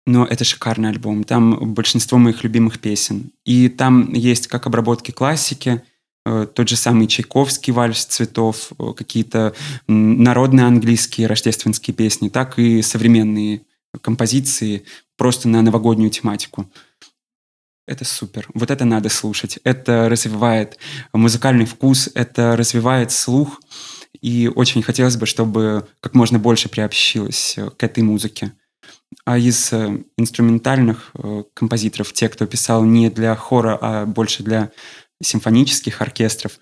Но 0.07 0.27
это 0.27 0.45
шикарный 0.45 0.91
альбом. 0.91 1.25
Там 1.25 1.73
большинство 1.75 2.19
моих 2.19 2.45
любимых 2.45 2.79
песен. 2.79 3.31
И 3.45 3.69
там 3.69 4.13
есть 4.13 4.49
как 4.49 4.67
обработки 4.67 5.11
классики, 5.11 5.83
э, 6.27 6.47
тот 6.53 6.69
же 6.69 6.77
самый 6.77 7.07
Чайковский 7.07 7.73
вальс 7.73 8.05
цветов, 8.05 8.73
э, 8.79 8.93
какие-то 8.97 9.55
народные 9.87 10.67
английские 10.67 11.27
рождественские 11.27 11.95
песни, 11.95 12.29
так 12.29 12.59
и 12.59 12.83
современные 12.83 13.63
композиции 14.01 14.85
просто 15.17 15.49
на 15.49 15.63
новогоднюю 15.63 16.11
тематику. 16.11 16.69
Это 17.87 18.05
супер. 18.05 18.49
Вот 18.55 18.71
это 18.71 18.85
надо 18.85 19.11
слушать. 19.11 19.59
Это 19.63 20.09
развивает 20.09 20.79
музыкальный 21.13 21.67
вкус, 21.67 22.09
это 22.15 22.57
развивает 22.57 23.13
слух. 23.13 23.61
И 24.21 24.49
очень 24.49 24.83
хотелось 24.83 25.17
бы, 25.17 25.27
чтобы 25.27 25.87
как 26.01 26.15
можно 26.15 26.39
больше 26.39 26.69
приобщилось 26.69 27.55
э, 27.57 27.71
к 27.71 27.83
этой 27.83 28.03
музыке. 28.03 28.53
А 29.25 29.39
из 29.39 29.73
э, 29.73 30.03
инструментальных 30.17 31.11
э, 31.15 31.45
композиторов, 31.55 32.13
те, 32.13 32.29
кто 32.29 32.47
писал 32.47 32.85
не 32.85 33.11
для 33.11 33.35
хора, 33.37 33.79
а 33.81 34.07
больше 34.07 34.43
для 34.43 34.71
симфонических 35.23 36.01
оркестров, 36.03 36.59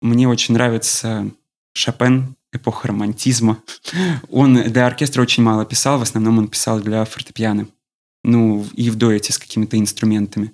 мне 0.00 0.28
очень 0.28 0.54
нравится 0.54 1.30
Шопен, 1.72 2.36
эпоха 2.52 2.88
романтизма. 2.88 3.62
Он 4.30 4.54
для 4.54 4.86
оркестра 4.86 5.22
очень 5.22 5.42
мало 5.42 5.64
писал, 5.64 5.98
в 5.98 6.02
основном 6.02 6.38
он 6.38 6.48
писал 6.48 6.80
для 6.80 7.04
фортепиано. 7.04 7.66
Ну, 8.22 8.66
и 8.74 8.90
в 8.90 8.96
дуэте 8.96 9.32
с 9.32 9.38
какими-то 9.38 9.78
инструментами. 9.78 10.52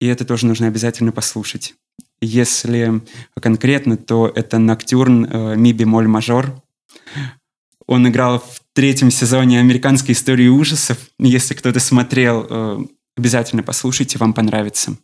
И 0.00 0.06
это 0.06 0.24
тоже 0.24 0.46
нужно 0.46 0.66
обязательно 0.66 1.12
послушать. 1.12 1.74
Если 2.20 3.00
конкретно, 3.40 3.96
то 3.96 4.30
это 4.34 4.58
ноктюрн 4.58 5.24
э, 5.24 5.56
ми 5.56 5.72
бемоль 5.72 6.08
мажор. 6.08 6.60
Он 7.86 8.08
играл 8.08 8.40
в 8.40 8.60
третьем 8.72 9.10
сезоне 9.10 9.60
«Американской 9.60 10.14
истории 10.14 10.48
ужасов». 10.48 10.98
Если 11.18 11.54
кто-то 11.54 11.80
смотрел, 11.80 12.46
э, 12.48 12.78
обязательно 13.16 13.62
послушайте, 13.62 14.18
вам 14.18 14.32
понравится. 14.32 14.96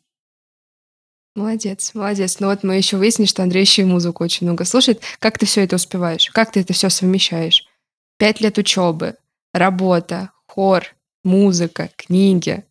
Молодец, 1.35 1.93
молодец. 1.95 2.41
Ну 2.41 2.49
вот 2.49 2.65
мы 2.65 2.77
еще 2.77 2.97
выяснили, 2.97 3.29
что 3.29 3.43
Андрей 3.43 3.61
еще 3.61 3.83
и 3.83 3.85
музыку 3.85 4.25
очень 4.25 4.47
много 4.47 4.65
слушает. 4.65 5.03
Как 5.21 5.39
ты 5.39 5.47
все 5.47 5.63
это 5.63 5.77
успеваешь? 5.77 6.31
Как 6.31 6.51
ты 6.51 6.61
это 6.61 6.73
все 6.73 6.89
совмещаешь? 6.89 7.67
Пять 8.19 8.41
лет 8.41 8.59
учебы, 8.59 9.15
работа, 9.53 10.33
хор, 10.47 10.85
музыка, 11.23 11.91
книги. 11.97 12.65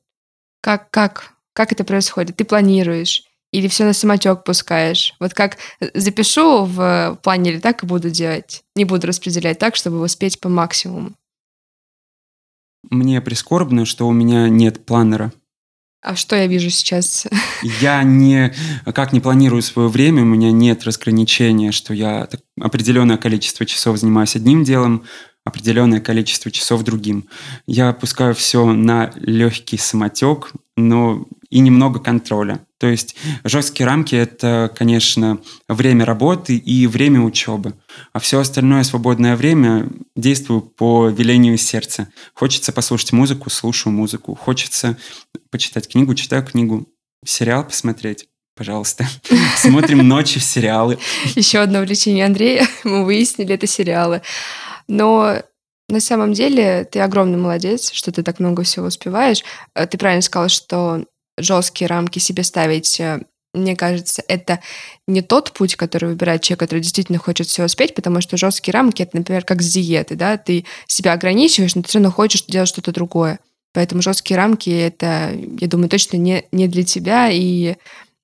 Как, 0.62 0.90
как, 0.92 1.34
как 1.54 1.72
это 1.72 1.86
происходит? 1.86 2.36
Ты 2.36 2.44
планируешь? 2.44 3.24
Или 3.52 3.68
все 3.68 3.86
на 3.86 3.94
самотек 3.94 4.44
пускаешь? 4.44 5.16
Вот 5.20 5.34
как 5.34 5.58
э, 5.80 5.90
запишу 5.94 6.66
в 6.66 7.20
планере, 7.24 7.60
так 7.60 7.84
и 7.84 7.86
буду 7.86 8.10
делать. 8.10 8.64
Не 8.76 8.86
буду 8.86 9.08
распределять 9.08 9.60
так, 9.60 9.76
чтобы 9.76 10.02
успеть 10.02 10.40
по 10.40 10.50
максимуму. 10.50 11.14
Мне 12.90 13.22
прискорбно, 13.22 13.86
что 13.86 14.08
у 14.08 14.12
меня 14.12 14.50
нет 14.50 14.86
планера. 14.86 15.32
А 16.02 16.16
что 16.16 16.36
я 16.36 16.48
вижу 16.48 16.70
сейчас? 16.70 17.28
Я 17.82 18.04
не, 18.04 18.54
как 18.86 19.14
не 19.14 19.20
планирую 19.20 19.62
свое 19.62 19.90
время, 19.90 20.22
у 20.22 20.26
меня 20.26 20.52
нет 20.52 20.84
разграничения, 20.84 21.72
что 21.72 21.94
я 21.94 22.30
определенное 22.60 23.18
количество 23.18 23.66
часов 23.66 23.98
занимаюсь 23.98 24.36
одним 24.36 24.64
делом, 24.64 25.04
определенное 25.44 26.00
количество 26.00 26.52
часов 26.52 26.84
другим. 26.84 27.28
Я 27.66 27.94
пускаю 27.94 28.36
все 28.36 28.72
на 28.72 29.12
легкий 29.16 29.78
самотек, 29.78 30.54
но 30.76 31.26
и 31.50 31.60
немного 31.60 32.00
контроля. 32.00 32.60
То 32.80 32.88
есть 32.88 33.16
жесткие 33.44 33.88
рамки– 33.88 34.16
это, 34.16 34.72
конечно, 34.76 35.40
время 35.68 36.06
работы 36.06 36.56
и 36.56 36.86
время 36.86 37.22
учебы. 37.22 37.74
А 38.14 38.20
все 38.20 38.40
остальное 38.40 38.84
свободное 38.84 39.36
время 39.36 39.90
действую 40.16 40.62
по 40.62 41.10
велению 41.10 41.58
сердца. 41.58 42.10
Хочется 42.34 42.72
послушать 42.72 43.14
музыку– 43.14 43.50
слушаю 43.52 43.94
музыку. 43.94 44.36
Хочется 44.36 44.98
почитать 45.50 45.88
книгу– 45.88 46.14
читаю 46.16 46.44
книгу. 46.46 46.88
Сериал 47.26 47.64
посмотреть 47.64 48.28
пожалуйста. 48.56 49.06
Смотрим 49.56 50.08
ночи 50.08 50.40
сериалы. 50.40 50.98
Еще 51.36 51.60
одно 51.60 51.80
увлечение 51.80 52.26
Андрея, 52.26 52.68
мы 52.84 53.06
выяснили, 53.06 53.54
это 53.54 53.68
сериалы. 53.68 54.24
Но 54.88 55.44
на 55.90 56.00
самом 56.00 56.34
деле 56.34 56.84
ты 56.84 57.00
огромный 57.00 57.38
молодец, 57.38 57.92
что 57.94 58.12
ты 58.12 58.24
так 58.24 58.40
много 58.40 58.64
всего 58.64 58.88
успеваешь. 58.88 59.44
Э, 59.76 59.86
ты 59.86 59.98
правильно 59.98 60.22
сказал, 60.22 60.50
что 60.50 61.06
жесткие 61.38 61.88
рамки 61.88 62.20
себе 62.20 62.44
ставить 62.44 63.00
э, 63.00 63.22
мне 63.54 63.76
кажется, 63.76 64.24
это 64.28 64.60
не 65.08 65.22
тот 65.22 65.52
путь, 65.52 65.76
который 65.76 66.10
выбирает 66.10 66.42
человек, 66.42 66.60
который 66.60 66.80
действительно 66.80 67.18
хочет 67.18 67.48
все 67.48 67.66
успеть, 67.66 67.96
потому 67.96 68.22
что 68.22 68.38
жесткие 68.38 68.74
рамки 68.74 69.02
это, 69.02 69.18
например, 69.18 69.44
как 69.44 69.62
с 69.62 69.74
диеты, 69.74 70.16
да, 70.16 70.38
ты 70.38 70.66
себя 70.86 71.14
ограничиваешь, 71.14 71.76
но 71.76 71.82
ты 71.82 71.90
все 71.90 71.98
равно 72.00 72.12
хочешь 72.12 72.46
делать 72.46 72.70
что-то 72.70 72.92
другое. 72.92 73.40
Поэтому 73.74 74.02
жесткие 74.02 74.38
рамки 74.38 74.70
это, 74.70 75.32
я 75.60 75.68
думаю, 75.68 75.90
точно 75.90 76.18
не, 76.18 76.46
не 76.52 76.68
для 76.68 76.84
тебя, 76.84 77.30
и 77.30 77.76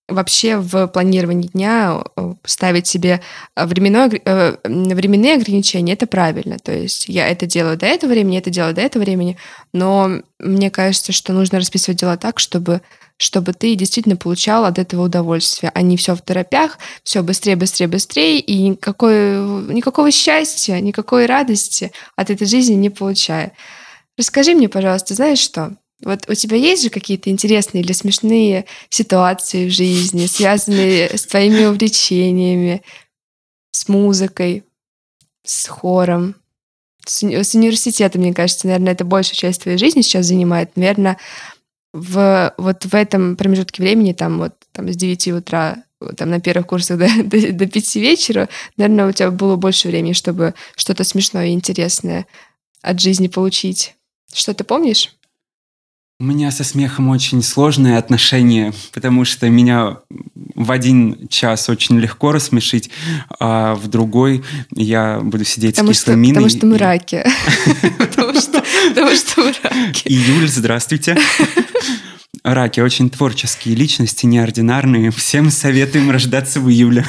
вообще 0.09 0.57
в 0.57 0.87
планировании 0.87 1.47
дня 1.47 2.03
э, 2.15 2.33
ставить 2.43 2.87
себе 2.87 3.21
э, 3.55 3.65
временное, 3.65 4.09
временные 4.09 5.35
ограничения, 5.35 5.93
это 5.93 6.07
правильно. 6.07 6.59
То 6.59 6.73
есть 6.73 7.07
я 7.07 7.27
это 7.27 7.45
делаю 7.45 7.77
до 7.77 7.85
этого 7.85 8.11
времени, 8.11 8.37
это 8.37 8.49
делаю 8.49 8.73
до 8.73 8.81
этого 8.81 9.03
времени, 9.03 9.37
но 9.73 10.21
мне 10.39 10.69
кажется, 10.69 11.11
что 11.11 11.33
нужно 11.33 11.59
расписывать 11.59 11.99
дела 11.99 12.17
так, 12.17 12.39
чтобы 12.39 12.81
чтобы 13.17 13.53
ты 13.53 13.75
действительно 13.75 14.15
получал 14.15 14.65
от 14.65 14.79
этого 14.79 15.03
удовольствие, 15.03 15.71
а 15.73 15.81
не 15.81 15.97
все 15.97 16.15
в 16.15 16.21
торопях, 16.21 16.79
все 17.03 17.21
быстрее, 17.21 17.55
быстрее, 17.55 17.87
быстрее, 17.87 18.39
и 18.39 18.69
никакой, 18.69 19.37
никакого 19.73 20.11
счастья, 20.11 20.79
никакой 20.79 21.25
радости 21.25 21.91
от 22.15 22.29
этой 22.29 22.47
жизни 22.47 22.73
не 22.73 22.89
получая. 22.89 23.53
Расскажи 24.17 24.53
мне, 24.53 24.69
пожалуйста, 24.69 25.13
знаешь 25.15 25.39
что? 25.39 25.75
Вот 26.03 26.29
у 26.29 26.33
тебя 26.33 26.57
есть 26.57 26.83
же 26.83 26.89
какие-то 26.89 27.29
интересные 27.29 27.81
или 27.83 27.93
смешные 27.93 28.65
ситуации 28.89 29.69
в 29.69 29.71
жизни, 29.71 30.25
связанные 30.25 31.17
с 31.17 31.25
твоими 31.25 31.65
увлечениями, 31.65 32.81
с 33.71 33.87
музыкой, 33.87 34.63
с 35.45 35.67
хором, 35.67 36.35
с, 37.05 37.23
уни- 37.23 37.41
с 37.41 37.53
университетом, 37.53 38.21
мне 38.21 38.33
кажется, 38.33 38.67
наверное, 38.67 38.93
это 38.93 39.05
большая 39.05 39.35
часть 39.35 39.63
твоей 39.63 39.77
жизни 39.77 40.01
сейчас 40.01 40.27
занимает. 40.27 40.75
Наверное, 40.75 41.17
в, 41.93 42.53
вот 42.57 42.85
в 42.85 42.95
этом 42.95 43.35
промежутке 43.37 43.83
времени, 43.83 44.13
там 44.13 44.39
вот 44.39 44.53
там 44.71 44.91
с 44.91 44.95
9 44.95 45.27
утра 45.29 45.83
там 46.17 46.29
на 46.29 46.41
первых 46.41 46.67
курсах 46.67 46.97
до, 46.99 47.07
до, 47.23 47.53
до 47.53 47.67
5 47.67 47.95
вечера, 47.95 48.49
наверное, 48.77 49.07
у 49.07 49.11
тебя 49.11 49.31
было 49.31 49.55
больше 49.55 49.87
времени, 49.87 50.13
чтобы 50.13 50.53
что-то 50.75 51.03
смешное 51.03 51.47
и 51.47 51.53
интересное 51.53 52.25
от 52.81 52.99
жизни 52.99 53.27
получить. 53.27 53.95
Что 54.33 54.53
ты 54.53 54.63
помнишь? 54.63 55.15
У 56.23 56.25
меня 56.25 56.51
со 56.51 56.63
смехом 56.63 57.09
очень 57.09 57.43
сложные 57.43 57.97
отношения, 57.97 58.73
потому 58.93 59.25
что 59.25 59.49
меня 59.49 59.97
в 60.55 60.71
один 60.71 61.27
час 61.27 61.67
очень 61.67 61.99
легко 61.99 62.31
рассмешить, 62.31 62.89
а 63.41 63.75
в 63.75 63.89
другой 63.89 64.41
я 64.73 65.19
буду 65.19 65.43
сидеть 65.43 65.75
потому 65.75 65.91
с 65.91 65.97
кислой 65.99 66.15
миной. 66.15 66.35
Потому 66.35 66.49
что 66.49 66.65
мы 66.65 66.77
раки. 66.77 67.25
Потому 68.07 68.39
что 68.39 69.41
мы 69.41 69.53
раки. 69.63 70.07
Июль, 70.07 70.47
здравствуйте. 70.47 71.17
Раки 72.45 72.79
очень 72.79 73.09
творческие 73.09 73.75
личности, 73.75 74.25
неординарные. 74.25 75.11
Всем 75.11 75.51
советуем 75.51 76.09
рождаться 76.09 76.61
в 76.61 76.69
июле. 76.69 77.05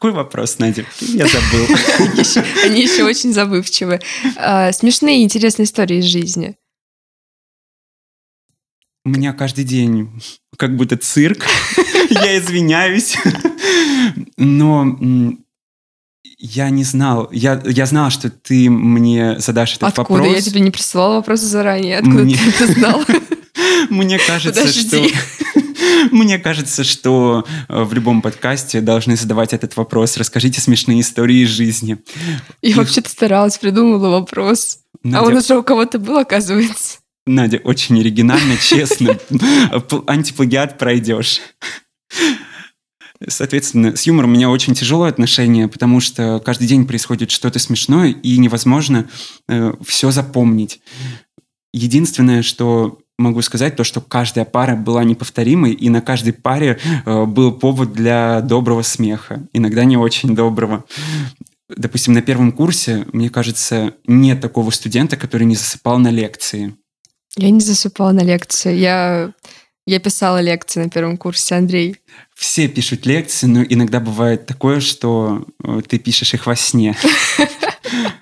Какой 0.00 0.12
вопрос, 0.12 0.58
Надя? 0.58 0.86
Я 1.00 1.26
забыл. 1.26 1.66
Они 2.64 2.80
еще 2.80 3.04
очень 3.04 3.34
забывчивы. 3.34 4.00
А, 4.38 4.72
смешные 4.72 5.20
и 5.20 5.24
интересные 5.24 5.66
истории 5.66 5.98
из 5.98 6.06
жизни. 6.06 6.56
У 9.04 9.10
меня 9.10 9.34
каждый 9.34 9.64
день 9.64 10.10
как 10.56 10.74
будто 10.74 10.96
цирк. 10.96 11.44
Я 12.08 12.38
извиняюсь. 12.38 13.18
Но 14.38 14.96
я 16.38 16.70
не 16.70 16.84
знал. 16.84 17.28
Я, 17.30 17.60
я 17.66 17.84
знал, 17.84 18.08
что 18.08 18.30
ты 18.30 18.70
мне 18.70 19.38
задашь 19.38 19.72
этот 19.72 19.90
Откуда? 19.90 20.00
вопрос. 20.00 20.20
Откуда? 20.20 20.36
Я 20.36 20.42
тебе 20.42 20.60
не 20.60 20.70
присылала 20.70 21.16
вопросы 21.16 21.44
заранее. 21.44 21.98
Откуда 21.98 22.24
мне... 22.24 22.36
ты 22.36 22.48
это 22.48 22.72
знал? 22.72 23.04
Мне 23.90 24.18
кажется, 24.18 24.66
что... 24.68 25.06
Мне 26.10 26.38
кажется, 26.38 26.84
что 26.84 27.44
э, 27.68 27.82
в 27.82 27.92
любом 27.92 28.22
подкасте 28.22 28.80
должны 28.80 29.16
задавать 29.16 29.52
этот 29.52 29.76
вопрос. 29.76 30.16
Расскажите 30.16 30.60
смешные 30.60 31.00
истории 31.00 31.44
из 31.44 31.48
жизни. 31.48 31.98
Я 32.62 32.76
вообще-то 32.76 33.10
старалась, 33.10 33.58
придумала 33.58 34.10
вопрос. 34.10 34.78
А 35.12 35.22
он 35.22 35.36
уже 35.36 35.56
у 35.56 35.62
кого-то 35.62 35.98
был, 35.98 36.18
оказывается. 36.18 36.98
Надя, 37.26 37.60
очень 37.64 38.00
оригинально, 38.00 38.56
честно. 38.56 39.18
Антиплагиат 40.06 40.78
пройдешь. 40.78 41.40
Соответственно, 43.28 43.96
с 43.96 44.02
юмором 44.04 44.30
у 44.30 44.34
меня 44.34 44.48
очень 44.48 44.74
тяжелое 44.74 45.10
отношение, 45.10 45.68
потому 45.68 46.00
что 46.00 46.40
каждый 46.40 46.66
день 46.66 46.86
происходит 46.86 47.30
что-то 47.30 47.58
смешное, 47.58 48.10
и 48.10 48.38
невозможно 48.38 49.08
э, 49.46 49.74
все 49.86 50.10
запомнить. 50.10 50.80
Единственное, 51.72 52.42
что 52.42 52.98
могу 53.20 53.42
сказать, 53.42 53.76
то, 53.76 53.84
что 53.84 54.00
каждая 54.00 54.44
пара 54.44 54.74
была 54.74 55.04
неповторимой, 55.04 55.72
и 55.72 55.88
на 55.88 56.00
каждой 56.00 56.32
паре 56.32 56.78
э, 57.04 57.24
был 57.24 57.52
повод 57.52 57.92
для 57.92 58.40
доброго 58.40 58.82
смеха, 58.82 59.46
иногда 59.52 59.84
не 59.84 59.96
очень 59.96 60.34
доброго. 60.34 60.84
допустим, 61.68 62.14
на 62.14 62.22
первом 62.22 62.52
курсе, 62.52 63.06
мне 63.12 63.30
кажется, 63.30 63.94
нет 64.06 64.40
такого 64.40 64.70
студента, 64.70 65.16
который 65.16 65.44
не 65.44 65.54
засыпал 65.54 65.98
на 65.98 66.10
лекции. 66.10 66.74
Я 67.36 67.50
не 67.50 67.60
засыпала 67.60 68.10
на 68.12 68.24
лекции. 68.24 68.74
Я, 68.74 69.32
я 69.86 70.00
писала 70.00 70.40
лекции 70.40 70.82
на 70.82 70.90
первом 70.90 71.16
курсе, 71.16 71.54
Андрей. 71.54 71.96
Все 72.34 72.68
пишут 72.68 73.06
лекции, 73.06 73.46
но 73.46 73.62
иногда 73.62 74.00
бывает 74.00 74.46
такое, 74.46 74.80
что 74.80 75.46
э, 75.62 75.80
ты 75.86 75.98
пишешь 75.98 76.34
их 76.34 76.46
во 76.46 76.56
сне. 76.56 76.96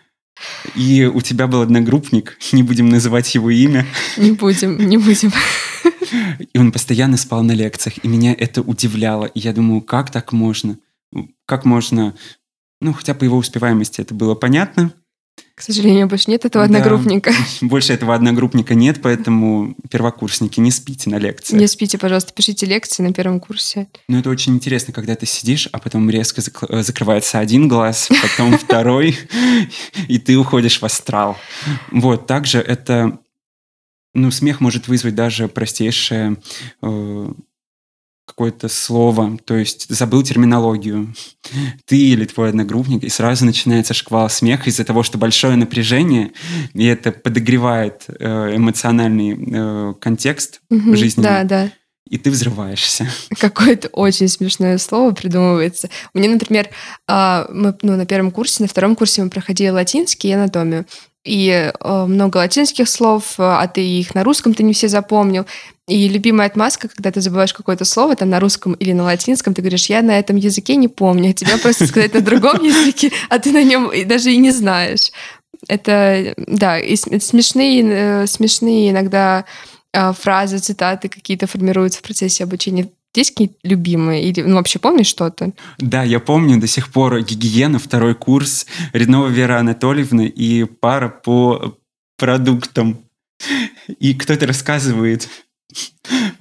И 0.75 1.05
у 1.05 1.21
тебя 1.21 1.47
был 1.47 1.63
одногруппник, 1.63 2.39
не 2.53 2.63
будем 2.63 2.89
называть 2.89 3.35
его 3.35 3.51
имя. 3.51 3.87
Не 4.17 4.33
будем, 4.33 4.79
не 4.89 4.99
будем. 4.99 5.33
И 6.53 6.59
он 6.59 6.73
постоянно 6.73 7.17
спал 7.17 7.43
на 7.43 7.53
лекциях, 7.53 8.03
и 8.03 8.09
меня 8.09 8.35
это 8.37 8.63
удивляло. 8.63 9.27
И 9.27 9.41
я 9.41 9.53
думаю, 9.53 9.81
как 9.81 10.11
так 10.11 10.33
можно? 10.33 10.79
Как 11.47 11.65
можно... 11.65 12.15
Ну, 12.81 12.93
хотя 12.93 13.15
по 13.15 13.25
его 13.25 13.37
успеваемости 13.37 14.01
это 14.01 14.15
было 14.15 14.35
понятно. 14.35 14.93
К 15.55 15.63
сожалению, 15.63 16.07
больше 16.07 16.31
нет 16.31 16.45
этого 16.45 16.65
одногруппника. 16.65 17.31
Да, 17.31 17.67
больше 17.67 17.93
этого 17.93 18.15
одногруппника 18.15 18.75
нет, 18.75 19.01
поэтому 19.03 19.75
первокурсники, 19.91 20.61
не 20.61 20.71
спите 20.71 21.11
на 21.11 21.19
лекции. 21.19 21.57
Не 21.57 21.67
спите, 21.67 21.99
пожалуйста, 21.99 22.33
пишите 22.33 22.65
лекции 22.67 23.03
на 23.03 23.13
первом 23.13 23.41
курсе. 23.41 23.89
Ну, 24.09 24.19
это 24.19 24.31
очень 24.31 24.55
интересно, 24.55 24.93
когда 24.93 25.17
ты 25.17 25.27
сидишь, 25.27 25.69
а 25.73 25.79
потом 25.79 26.09
резко 26.11 26.41
зак- 26.41 26.83
закрывается 26.83 27.41
один 27.41 27.67
глаз, 27.67 28.09
потом 28.23 28.57
второй, 28.59 29.19
и 30.07 30.19
ты 30.19 30.37
уходишь 30.37 30.81
в 30.81 30.85
астрал. 30.85 31.37
Вот, 31.91 32.27
также 32.27 32.59
это 32.59 33.19
ну, 34.15 34.31
смех 34.31 34.61
может 34.61 34.89
вызвать 34.89 35.15
даже 35.15 35.49
простейшее 35.49 36.37
э, 36.83 37.33
какое-то 38.29 38.69
слово, 38.69 39.39
то 39.45 39.57
есть 39.57 39.89
забыл 39.89 40.23
терминологию, 40.23 41.15
ты 41.87 41.97
или 41.97 42.27
твой 42.27 42.51
одногруппник, 42.51 43.03
и 43.03 43.09
сразу 43.09 43.47
начинается 43.47 43.95
шквал 43.95 44.29
смеха 44.29 44.69
из-за 44.69 44.85
того, 44.85 45.03
что 45.03 45.19
большое 45.19 45.57
напряжение, 45.57 46.33
и 46.75 46.85
это 46.85 47.11
подогревает 47.11 48.05
э, 48.09 48.57
эмоциональный 48.57 49.37
э, 49.41 49.95
контекст 49.99 50.61
угу, 50.71 50.95
жизни. 50.95 51.23
Да, 51.23 51.43
да. 51.45 51.73
И 52.09 52.17
ты 52.17 52.31
взрываешься. 52.31 53.07
Какое-то 53.39 53.89
очень 53.89 54.29
смешное 54.29 54.79
слово 54.79 55.13
придумывается. 55.13 55.91
Мне, 56.15 56.29
например, 56.29 56.69
а, 57.07 57.47
мы 57.53 57.77
ну, 57.83 57.97
на 57.97 58.07
первом 58.07 58.31
курсе, 58.31 58.63
на 58.63 58.69
втором 58.69 58.97
курсе 58.97 59.23
мы 59.23 59.31
проходили 59.31 59.69
латинский 59.69 60.31
и 60.31 60.33
анатомию 60.33 60.87
и 61.29 61.73
э, 61.73 62.05
много 62.07 62.39
латинских 62.39 62.89
слов, 62.89 63.35
а 63.37 63.67
ты 63.69 63.81
их 63.81 64.15
на 64.15 64.25
русском 64.25 64.55
ты 64.55 64.63
не 64.63 64.73
все 64.73 64.89
запомнил. 64.89 65.47
И 65.87 66.09
любимая 66.09 66.49
отмазка, 66.49 66.89
когда 66.89 67.11
ты 67.11 67.21
забываешь 67.21 67.55
какое-то 67.55 67.85
слово 67.85 68.17
там 68.17 68.31
на 68.31 68.41
русском 68.41 68.75
или 68.75 68.93
на 68.93 69.05
латинском, 69.05 69.55
ты 69.55 69.63
говоришь, 69.63 69.87
я 69.87 70.03
на 70.03 70.19
этом 70.19 70.37
языке 70.37 70.77
не 70.77 70.89
помню, 70.89 71.33
тебя 71.33 71.59
просто 71.59 71.87
сказать 71.87 72.15
на 72.15 72.21
другом 72.21 72.63
языке, 72.63 73.11
а 73.29 73.39
ты 73.39 73.53
на 73.53 73.63
нем 73.63 73.91
даже 74.07 74.33
и 74.33 74.37
не 74.37 74.51
знаешь. 74.51 75.13
Это, 75.67 76.35
да, 76.37 76.79
и 76.79 76.97
смешные, 76.97 77.83
э, 77.83 78.27
смешные 78.27 78.91
иногда 78.91 79.45
а, 79.93 80.13
фразы, 80.13 80.59
цитаты 80.59 81.09
какие-то 81.09 81.47
формируются 81.47 82.01
в 82.01 82.03
процессе 82.03 82.45
обучения. 82.45 82.89
Есть 83.19 83.31
какие-то 83.31 83.57
любимые? 83.65 84.23
Или 84.23 84.43
ну, 84.43 84.55
вообще 84.55 84.79
помнишь 84.79 85.09
что-то? 85.09 85.53
Да, 85.79 86.05
я 86.05 86.21
помню 86.21 86.61
до 86.61 86.69
сих 86.69 86.93
пор 86.93 87.21
гигиена, 87.21 87.81
второй 87.81 88.15
курс, 88.15 88.65
Ряднова 88.93 89.27
Вера 89.27 89.59
Анатольевна 89.59 90.25
и 90.27 90.63
пара 90.63 91.09
по 91.09 91.77
продуктам. 92.17 93.01
И 93.99 94.15
кто-то 94.15 94.47
рассказывает 94.47 95.29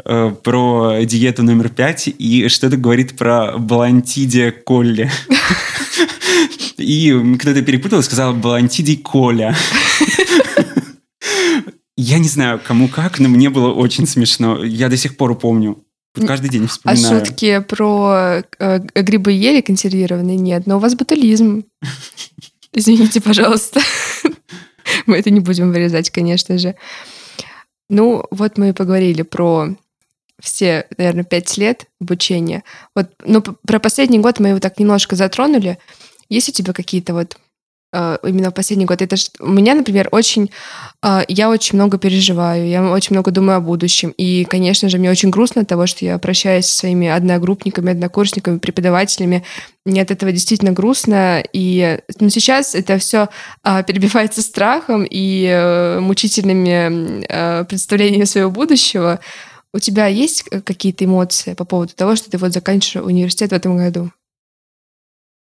э, 0.06 0.36
про 0.44 1.04
диету 1.04 1.42
номер 1.42 1.70
пять 1.70 2.10
и 2.10 2.48
что-то 2.48 2.78
говорит 2.78 3.18
про 3.18 3.58
Балантидия 3.58 4.52
Колли. 4.52 5.10
И 6.78 7.12
кто-то 7.40 7.64
перепутал 7.64 8.02
и 8.02 8.04
сказал 8.04 8.36
Балантидий 8.36 8.98
Коля. 8.98 9.58
Я 11.96 12.20
не 12.20 12.30
знаю, 12.30 12.62
кому 12.64 12.88
как, 12.88 13.18
но 13.18 13.30
мне 13.30 13.50
было 13.50 13.74
очень 13.74 14.06
смешно. 14.06 14.64
Я 14.64 14.90
до 14.90 14.98
сих 14.98 15.18
пор 15.18 15.36
помню. 15.36 15.84
Каждый 16.26 16.50
день 16.50 16.66
а 16.66 16.68
вспоминаю. 16.68 17.22
А 17.22 17.26
шутки 17.26 17.60
про 17.60 18.44
э, 18.60 18.80
грибы 18.96 19.32
ели 19.34 19.62
консервированные? 19.62 20.38
Нет, 20.38 20.66
но 20.66 20.78
у 20.78 20.80
вас 20.80 20.96
ботулизм. 20.96 21.66
Извините, 22.74 23.22
пожалуйста. 23.22 23.82
Мы 25.06 25.18
это 25.18 25.30
не 25.30 25.40
будем 25.40 25.72
вырезать, 25.72 26.10
конечно 26.10 26.58
же. 26.58 26.76
Ну, 27.90 28.26
вот 28.32 28.58
мы 28.58 28.70
и 28.70 28.74
поговорили 28.74 29.22
про 29.22 29.70
все, 30.40 30.88
наверное, 30.98 31.24
пять 31.24 31.58
лет 31.58 31.86
обучения. 32.00 32.64
Вот, 32.96 33.10
ну, 33.26 33.42
про 33.42 33.80
последний 33.80 34.20
год 34.20 34.40
мы 34.40 34.50
его 34.50 34.60
так 34.60 34.80
немножко 34.80 35.16
затронули. 35.16 35.80
Есть 36.30 36.50
у 36.50 36.52
тебя 36.52 36.74
какие-то 36.74 37.14
вот 37.14 37.38
именно 38.24 38.52
в 38.52 38.54
последний 38.54 38.86
год. 38.86 39.02
Это 39.02 39.16
ж, 39.16 39.28
у 39.40 39.50
меня, 39.50 39.76
например, 39.76 40.10
очень... 40.12 40.52
А, 41.02 41.24
я 41.28 41.50
очень 41.50 41.76
много 41.76 41.98
переживаю, 41.98 42.68
я 42.68 42.84
очень 42.92 43.16
много 43.16 43.32
думаю 43.32 43.58
о 43.58 43.62
будущем. 43.62 44.14
И, 44.18 44.46
конечно 44.46 44.90
же, 44.90 44.98
мне 44.98 45.10
очень 45.10 45.30
грустно 45.30 45.62
от 45.62 45.68
того, 45.68 45.88
что 45.88 46.06
я 46.06 46.18
прощаюсь 46.18 46.66
со 46.66 46.80
своими 46.80 47.08
одногруппниками, 47.08 47.92
однокурсниками, 47.92 48.60
преподавателями. 48.60 49.44
Мне 49.86 50.02
от 50.02 50.12
этого 50.12 50.32
действительно 50.32 50.72
грустно. 50.72 51.44
И 51.54 52.00
ну, 52.20 52.30
сейчас 52.30 52.76
это 52.76 52.98
все 52.98 53.30
а, 53.64 53.84
перебивается 53.84 54.42
страхом 54.42 55.06
и 55.10 55.46
э, 55.46 56.00
мучительными 56.00 57.24
представлениями 57.66 58.26
своего 58.26 58.52
будущего. 58.52 59.20
У 59.74 59.80
тебя 59.80 60.08
есть 60.08 60.44
э, 60.50 60.62
какие-то 60.62 61.06
эмоции 61.06 61.54
по 61.54 61.66
поводу 61.66 61.94
того, 61.94 62.16
что 62.16 62.30
ты 62.30 62.38
вот 62.38 62.54
заканчиваешь 62.54 63.06
университет 63.06 63.52
в 63.52 63.54
этом 63.54 63.78
году? 63.78 64.12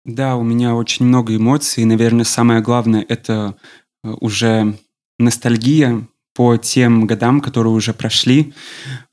Да, 0.04 0.36
у 0.36 0.42
меня 0.42 0.74
очень 0.74 1.06
много 1.06 1.34
эмоций. 1.34 1.84
Наверное, 1.84 2.24
самое 2.24 2.60
главное— 2.60 3.04
это 3.08 3.56
э, 4.02 4.10
уже 4.20 4.76
ностальгия 5.18 6.06
по 6.34 6.56
тем 6.56 7.06
годам, 7.06 7.40
которые 7.40 7.72
уже 7.72 7.94
прошли. 7.94 8.52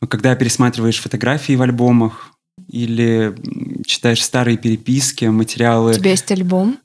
Когда 0.09 0.35
пересматриваешь 0.35 0.99
фотографии 0.99 1.53
в 1.53 1.61
альбомах 1.61 2.33
или 2.67 3.35
читаешь 3.85 4.23
старые 4.23 4.57
переписки, 4.57 5.25
материалы... 5.25 5.91
У 5.91 5.93
тебя 5.93 6.11
есть 6.11 6.31
альбом? 6.31 6.77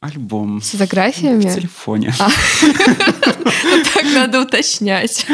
Альбом. 0.00 0.60
С 0.60 0.70
фотографиями? 0.70 1.48
В 1.48 1.54
телефоне. 1.54 2.12
А. 2.18 2.28
Так 3.94 4.04
надо 4.14 4.42
уточнять. 4.42 5.26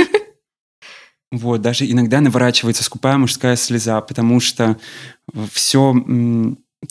Вот, 1.30 1.62
даже 1.62 1.90
иногда 1.90 2.20
наворачивается 2.20 2.84
скупая 2.84 3.16
мужская 3.16 3.56
слеза, 3.56 4.00
потому 4.00 4.40
что 4.40 4.78
все 5.52 5.94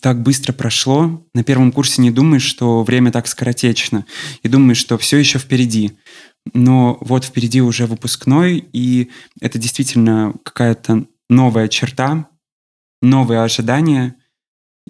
так 0.01 0.21
быстро 0.21 0.53
прошло. 0.53 1.25
На 1.33 1.43
первом 1.43 1.71
курсе 1.71 2.01
не 2.01 2.11
думаешь, 2.11 2.43
что 2.43 2.83
время 2.83 3.11
так 3.11 3.27
скоротечно. 3.27 4.05
И 4.43 4.47
думаешь, 4.47 4.77
что 4.77 4.97
все 4.97 5.17
еще 5.17 5.39
впереди. 5.39 5.97
Но 6.53 6.97
вот 7.01 7.25
впереди 7.25 7.61
уже 7.61 7.85
выпускной, 7.85 8.67
и 8.73 9.09
это 9.41 9.59
действительно 9.59 10.33
какая-то 10.43 11.05
новая 11.29 11.67
черта, 11.67 12.29
новые 13.01 13.41
ожидания. 13.41 14.15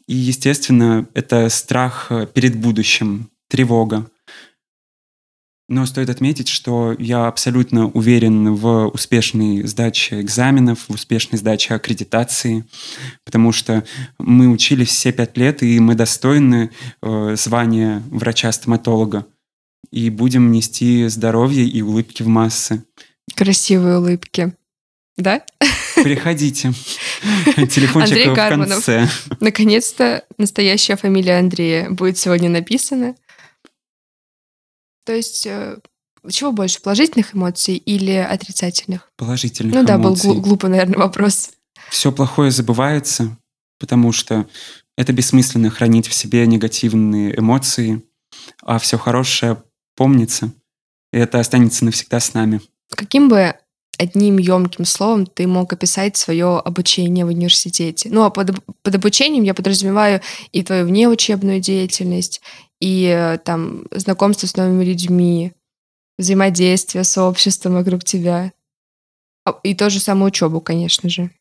И, 0.08 0.16
естественно, 0.16 1.08
это 1.14 1.50
страх 1.50 2.12
перед 2.34 2.56
будущим, 2.60 3.30
тревога. 3.50 4.10
Но 5.70 5.86
стоит 5.86 6.10
отметить, 6.10 6.48
что 6.48 6.96
я 6.98 7.28
абсолютно 7.28 7.88
уверен 7.88 8.56
в 8.56 8.88
успешной 8.88 9.68
сдаче 9.68 10.22
экзаменов, 10.22 10.86
в 10.88 10.94
успешной 10.94 11.40
сдаче 11.40 11.74
аккредитации, 11.74 12.64
потому 13.26 13.52
что 13.52 13.84
мы 14.18 14.48
учились 14.48 14.90
все 14.90 15.12
пять 15.12 15.36
лет, 15.36 15.64
и 15.64 15.78
мы 15.82 15.96
достойны 15.96 16.72
э, 17.02 17.36
звания 17.38 18.02
врача-стоматолога. 18.12 19.26
И 19.92 20.10
будем 20.10 20.52
нести 20.52 21.08
здоровье 21.08 21.66
и 21.66 21.82
улыбки 21.82 22.24
в 22.24 22.28
массы. 22.28 22.84
Красивые 23.36 24.00
улыбки. 24.00 24.54
Да? 25.18 25.42
Приходите. 25.96 26.74
Телефончик 27.56 28.12
Андрей 28.18 28.30
в 28.30 28.36
конце. 28.36 29.10
Наконец-то 29.42 30.24
настоящая 30.38 30.96
фамилия 30.96 31.40
Андрея 31.40 31.90
будет 31.90 32.18
сегодня 32.18 32.50
написана. 32.50 33.16
То 35.08 35.14
есть 35.14 35.48
э, 35.48 35.78
чего 36.30 36.52
больше, 36.52 36.82
положительных 36.82 37.34
эмоций 37.34 37.78
или 37.78 38.12
отрицательных? 38.12 39.10
Положительных 39.16 39.74
Ну 39.74 39.86
да, 39.86 39.96
эмоций. 39.96 40.32
был 40.32 40.42
глупый, 40.42 40.70
наверное, 40.70 40.98
вопрос. 40.98 41.52
Все 41.90 42.12
плохое 42.12 42.52
забывается, 42.52 43.38
потому 43.80 44.12
что 44.12 44.48
это 44.98 45.14
бессмысленно 45.14 45.70
хранить 45.70 46.08
в 46.10 46.14
себе 46.14 46.46
негативные 46.46 47.40
эмоции, 47.40 48.04
а 48.62 48.80
все 48.80 48.98
хорошее 48.98 49.64
помнится, 49.96 50.52
и 51.14 51.18
это 51.18 51.40
останется 51.40 51.86
навсегда 51.86 52.20
с 52.20 52.34
нами. 52.34 52.60
Каким 52.90 53.30
бы 53.30 53.56
одним 53.98 54.40
емким 54.40 54.84
словом 54.84 55.26
ты 55.26 55.48
мог 55.48 55.72
описать 55.72 56.18
свое 56.18 56.60
обучение 56.60 57.24
в 57.24 57.30
университете? 57.30 58.10
Ну, 58.12 58.26
а 58.26 58.30
под, 58.30 58.52
под 58.82 58.96
обучением 58.96 59.46
я 59.46 59.54
подразумеваю 59.54 60.20
и 60.52 60.64
твою 60.64 60.86
внеучебную 60.86 61.62
деятельность, 61.62 62.42
и 62.80 63.06
э, 63.06 63.38
там 63.40 63.86
знакомство 63.92 64.48
с 64.48 64.56
новыми 64.56 64.84
людьми, 64.84 65.54
взаимодействие 66.18 67.04
с 67.04 67.18
обществом 67.18 67.74
вокруг 67.74 68.04
тебя. 68.04 68.54
А, 69.46 69.60
и 69.64 69.74
то 69.74 69.90
же 69.90 70.00
самое 70.00 70.28
учебу, 70.28 70.62
конечно 70.62 71.10
же. 71.10 71.32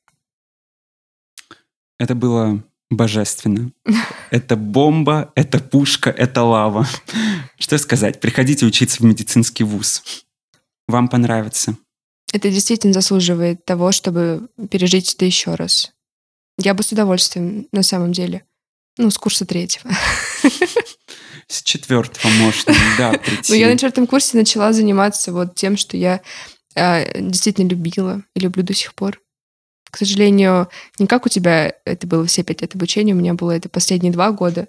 Это 1.98 2.14
было 2.14 2.62
Божественно. 2.90 3.72
Это 4.30 4.56
бомба, 4.56 5.32
это 5.36 5.60
пушка, 5.60 6.10
это 6.10 6.42
лава. 6.42 6.86
Что 7.58 7.78
сказать? 7.78 8.20
Приходите 8.20 8.66
учиться 8.66 8.98
в 8.98 9.04
медицинский 9.04 9.62
вуз. 9.62 10.02
Вам 10.88 11.08
понравится. 11.08 11.76
Это 12.32 12.50
действительно 12.50 12.92
заслуживает 12.92 13.64
того, 13.64 13.92
чтобы 13.92 14.48
пережить 14.68 15.14
это 15.14 15.24
еще 15.24 15.54
раз. 15.54 15.92
Я 16.58 16.74
бы 16.74 16.82
с 16.82 16.90
удовольствием, 16.90 17.68
на 17.70 17.84
самом 17.84 18.12
деле. 18.12 18.44
Ну, 18.98 19.10
с 19.10 19.18
курса 19.18 19.46
третьего. 19.46 19.90
С 21.48 21.62
четвертого 21.62 22.30
можно, 22.32 22.74
да, 22.98 23.12
прийти. 23.12 23.42
Ну, 23.52 23.54
я 23.54 23.68
на 23.68 23.74
четвертом 23.74 24.06
курсе 24.06 24.36
начала 24.36 24.72
заниматься 24.72 25.32
вот 25.32 25.54
тем, 25.54 25.76
что 25.76 25.96
я 25.96 26.20
э, 26.74 27.20
действительно 27.20 27.68
любила 27.68 28.22
и 28.34 28.40
люблю 28.40 28.62
до 28.62 28.74
сих 28.74 28.94
пор. 28.94 29.20
К 29.90 29.98
сожалению, 29.98 30.68
не 30.98 31.06
как 31.06 31.24
у 31.26 31.28
тебя 31.28 31.74
это 31.84 32.06
было 32.06 32.26
все 32.26 32.42
пять 32.42 32.62
лет 32.62 32.74
обучения, 32.74 33.12
у 33.12 33.16
меня 33.16 33.34
было 33.34 33.52
это 33.52 33.68
последние 33.68 34.12
два 34.12 34.32
года. 34.32 34.66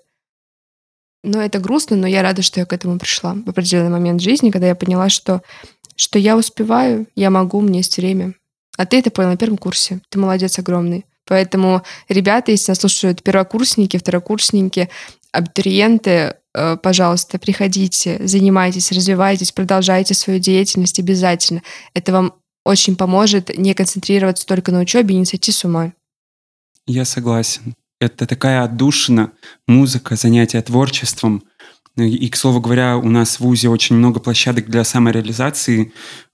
Но 1.24 1.42
это 1.42 1.60
грустно, 1.60 1.98
но 1.98 2.08
я 2.08 2.22
рада, 2.22 2.44
что 2.44 2.60
я 2.60 2.66
к 2.66 2.74
этому 2.74 3.00
пришла 3.00 3.34
в 3.34 3.50
определенный 3.50 3.90
момент 3.90 4.22
жизни, 4.22 4.52
когда 4.52 4.68
я 4.68 4.76
поняла, 4.76 5.10
что, 5.10 5.42
что 5.96 6.20
я 6.20 6.38
успеваю, 6.38 7.08
я 7.16 7.32
могу, 7.32 7.58
у 7.58 7.62
меня 7.62 7.80
есть 7.80 7.98
время. 7.98 8.36
А 8.78 8.86
ты 8.86 9.00
это 9.00 9.10
понял 9.10 9.32
на 9.32 9.38
первом 9.38 9.58
курсе. 9.58 10.00
Ты 10.10 10.20
молодец 10.20 10.60
огромный. 10.60 11.06
Поэтому 11.26 11.82
ребята, 12.08 12.52
если 12.52 12.72
нас 12.72 12.80
слушают 12.80 13.24
первокурсники, 13.24 13.98
второкурсники, 13.98 14.90
абитуриенты, 15.32 16.36
пожалуйста, 16.82 17.38
приходите, 17.40 18.20
занимайтесь, 18.26 18.92
развивайтесь, 18.92 19.52
продолжайте 19.52 20.14
свою 20.14 20.40
деятельность 20.40 21.00
обязательно. 21.00 21.62
Это 21.94 22.12
вам 22.12 22.34
очень 22.66 22.96
поможет 22.96 23.58
не 23.58 23.74
концентрироваться 23.74 24.46
только 24.46 24.72
на 24.72 24.80
учебе 24.80 25.16
и 25.16 25.20
не 25.20 25.26
сойти 25.26 25.52
с 25.52 25.64
ума. 25.64 25.94
Я 26.86 27.06
согласен. 27.06 27.76
Это 28.00 28.26
такая 28.26 28.64
отдушина, 28.64 29.32
музыка, 29.68 30.16
занятия 30.16 30.62
творчеством. 30.62 31.44
И, 31.96 32.30
к 32.30 32.36
слову 32.36 32.62
говоря, 32.62 32.98
у 32.98 33.10
нас 33.10 33.38
в 33.38 33.40
ВУЗе 33.42 33.70
очень 33.70 33.96
много 33.96 34.20
площадок 34.20 34.70
для 34.70 34.84
самореализации, 34.84 35.92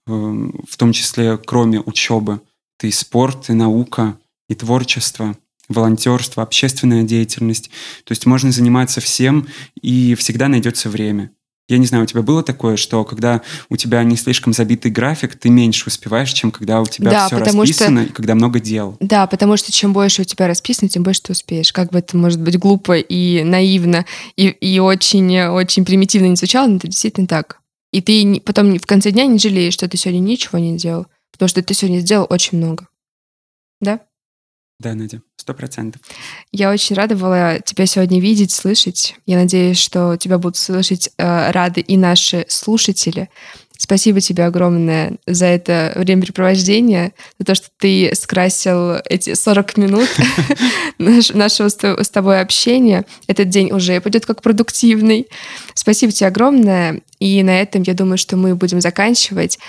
э, 0.08 0.12
в 0.12 0.78
том 0.78 0.92
числе 0.92 1.38
кроме 1.38 1.80
учебы. 1.80 2.42
Это 2.78 2.88
и 2.88 2.92
спорт, 2.92 3.50
и 3.50 3.54
наука, 3.54 4.18
и 4.50 4.56
творчество, 4.56 5.38
волонтерство, 5.70 6.44
общественная 6.44 7.04
деятельность. 7.04 7.70
То 8.04 8.12
есть 8.12 8.26
можно 8.26 8.52
заниматься 8.52 9.02
всем, 9.02 9.48
и 9.82 10.16
всегда 10.16 10.48
найдется 10.48 10.90
время. 10.90 11.32
Я 11.70 11.78
не 11.78 11.86
знаю, 11.86 12.04
у 12.04 12.08
тебя 12.08 12.22
было 12.22 12.44
такое, 12.44 12.76
что 12.76 13.06
когда 13.06 13.42
у 13.70 13.78
тебя 13.78 14.04
не 14.04 14.18
слишком 14.18 14.52
забитый 14.52 14.92
график, 14.92 15.36
ты 15.36 15.50
меньше 15.50 15.86
успеваешь, 15.88 16.34
чем 16.34 16.52
когда 16.52 16.82
у 16.82 16.86
тебя 16.86 17.10
да, 17.10 17.28
все 17.28 17.38
расписано 17.38 18.02
что... 18.02 18.10
и 18.10 18.14
когда 18.14 18.36
много 18.36 18.60
дел. 18.60 18.98
Да, 19.00 19.28
потому 19.28 19.56
что 19.56 19.72
чем 19.72 19.94
больше 19.94 20.24
у 20.24 20.26
тебя 20.26 20.48
расписано, 20.48 20.90
тем 20.90 21.04
больше 21.04 21.22
ты 21.22 21.32
успеешь. 21.32 21.72
Как 21.72 21.92
бы 21.92 22.00
это 22.00 22.18
может 22.18 22.42
быть 22.42 22.60
глупо 22.60 22.98
и 22.98 23.44
наивно, 23.44 24.06
и, 24.36 24.48
и 24.48 24.80
очень-очень 24.80 25.86
примитивно 25.86 26.28
не 26.28 26.36
звучало, 26.36 26.68
но 26.68 26.76
это 26.76 26.88
действительно 26.90 27.28
так. 27.28 27.62
И 27.94 28.02
ты 28.02 28.42
потом 28.44 28.78
в 28.78 28.86
конце 28.86 29.12
дня 29.12 29.26
не 29.26 29.40
жалеешь, 29.40 29.74
что 29.74 29.88
ты 29.88 29.96
сегодня 29.96 30.20
ничего 30.20 30.60
не 30.60 30.76
делал, 30.78 31.08
потому 31.32 31.48
что 31.48 31.64
ты 31.64 31.74
сегодня 31.74 32.00
сделал 32.00 32.28
очень 32.30 32.58
много. 32.58 32.88
Да? 33.80 34.02
Да, 34.84 34.94
Надя, 34.96 35.22
сто 35.38 35.54
процентов. 35.54 36.02
Я 36.52 36.70
очень 36.70 36.98
рада 36.98 37.16
была 37.16 37.60
тебя 37.60 37.86
сегодня 37.86 38.20
видеть, 38.20 38.52
слышать. 38.52 39.16
Я 39.26 39.38
надеюсь, 39.38 39.78
что 39.78 40.18
тебя 40.18 40.38
будут 40.38 40.58
слышать 40.58 41.10
э, 41.18 41.52
рады 41.52 41.80
и 41.80 41.96
наши 41.96 42.46
слушатели. 42.50 43.30
Спасибо 43.78 44.20
тебе 44.20 44.44
огромное 44.44 45.14
за 45.26 45.46
это 45.46 45.94
времяпрепровождение, 45.96 47.14
за 47.40 47.46
то, 47.46 47.56
что 47.56 47.68
ты 47.80 48.12
скрасил 48.14 48.96
эти 49.10 49.36
40 49.36 49.78
минут 49.78 50.10
нашего 50.98 51.70
с 51.70 52.10
тобой 52.10 52.42
общения. 52.42 53.06
Этот 53.28 53.48
день 53.48 53.72
уже 53.72 54.02
пойдет 54.02 54.26
как 54.26 54.42
продуктивный. 54.42 55.28
Спасибо 55.76 56.12
тебе 56.12 56.28
огромное. 56.28 57.02
И 57.20 57.42
на 57.42 57.62
этом, 57.62 57.84
я 57.84 57.94
думаю, 57.94 58.18
что 58.18 58.36
мы 58.36 58.54
будем 58.56 58.82
заканчивать. 58.82 59.60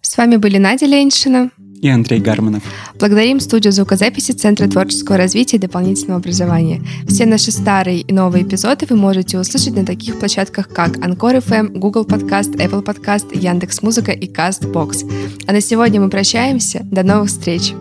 С 0.00 0.16
вами 0.16 0.36
были 0.36 0.56
Надя 0.56 0.86
Леньшина 0.86 1.50
и 1.82 1.88
Андрей 1.88 2.20
Гарманов. 2.20 2.62
Благодарим 2.98 3.40
студию 3.40 3.72
звукозаписи 3.72 4.32
Центра 4.32 4.68
творческого 4.68 5.18
развития 5.18 5.56
и 5.56 5.60
дополнительного 5.60 6.20
образования. 6.20 6.80
Все 7.06 7.26
наши 7.26 7.50
старые 7.50 8.00
и 8.00 8.12
новые 8.12 8.44
эпизоды 8.44 8.86
вы 8.88 8.96
можете 8.96 9.38
услышать 9.38 9.74
на 9.74 9.84
таких 9.84 10.18
площадках, 10.18 10.68
как 10.68 10.96
Anchor 10.98 11.44
FM, 11.44 11.78
Google 11.78 12.04
Podcast, 12.04 12.54
Apple 12.56 12.84
Podcast, 12.84 13.36
Яндекс.Музыка 13.36 14.12
и 14.12 14.32
CastBox. 14.32 15.10
А 15.46 15.52
на 15.52 15.60
сегодня 15.60 16.00
мы 16.00 16.08
прощаемся. 16.08 16.80
До 16.84 17.02
новых 17.02 17.28
встреч! 17.28 17.74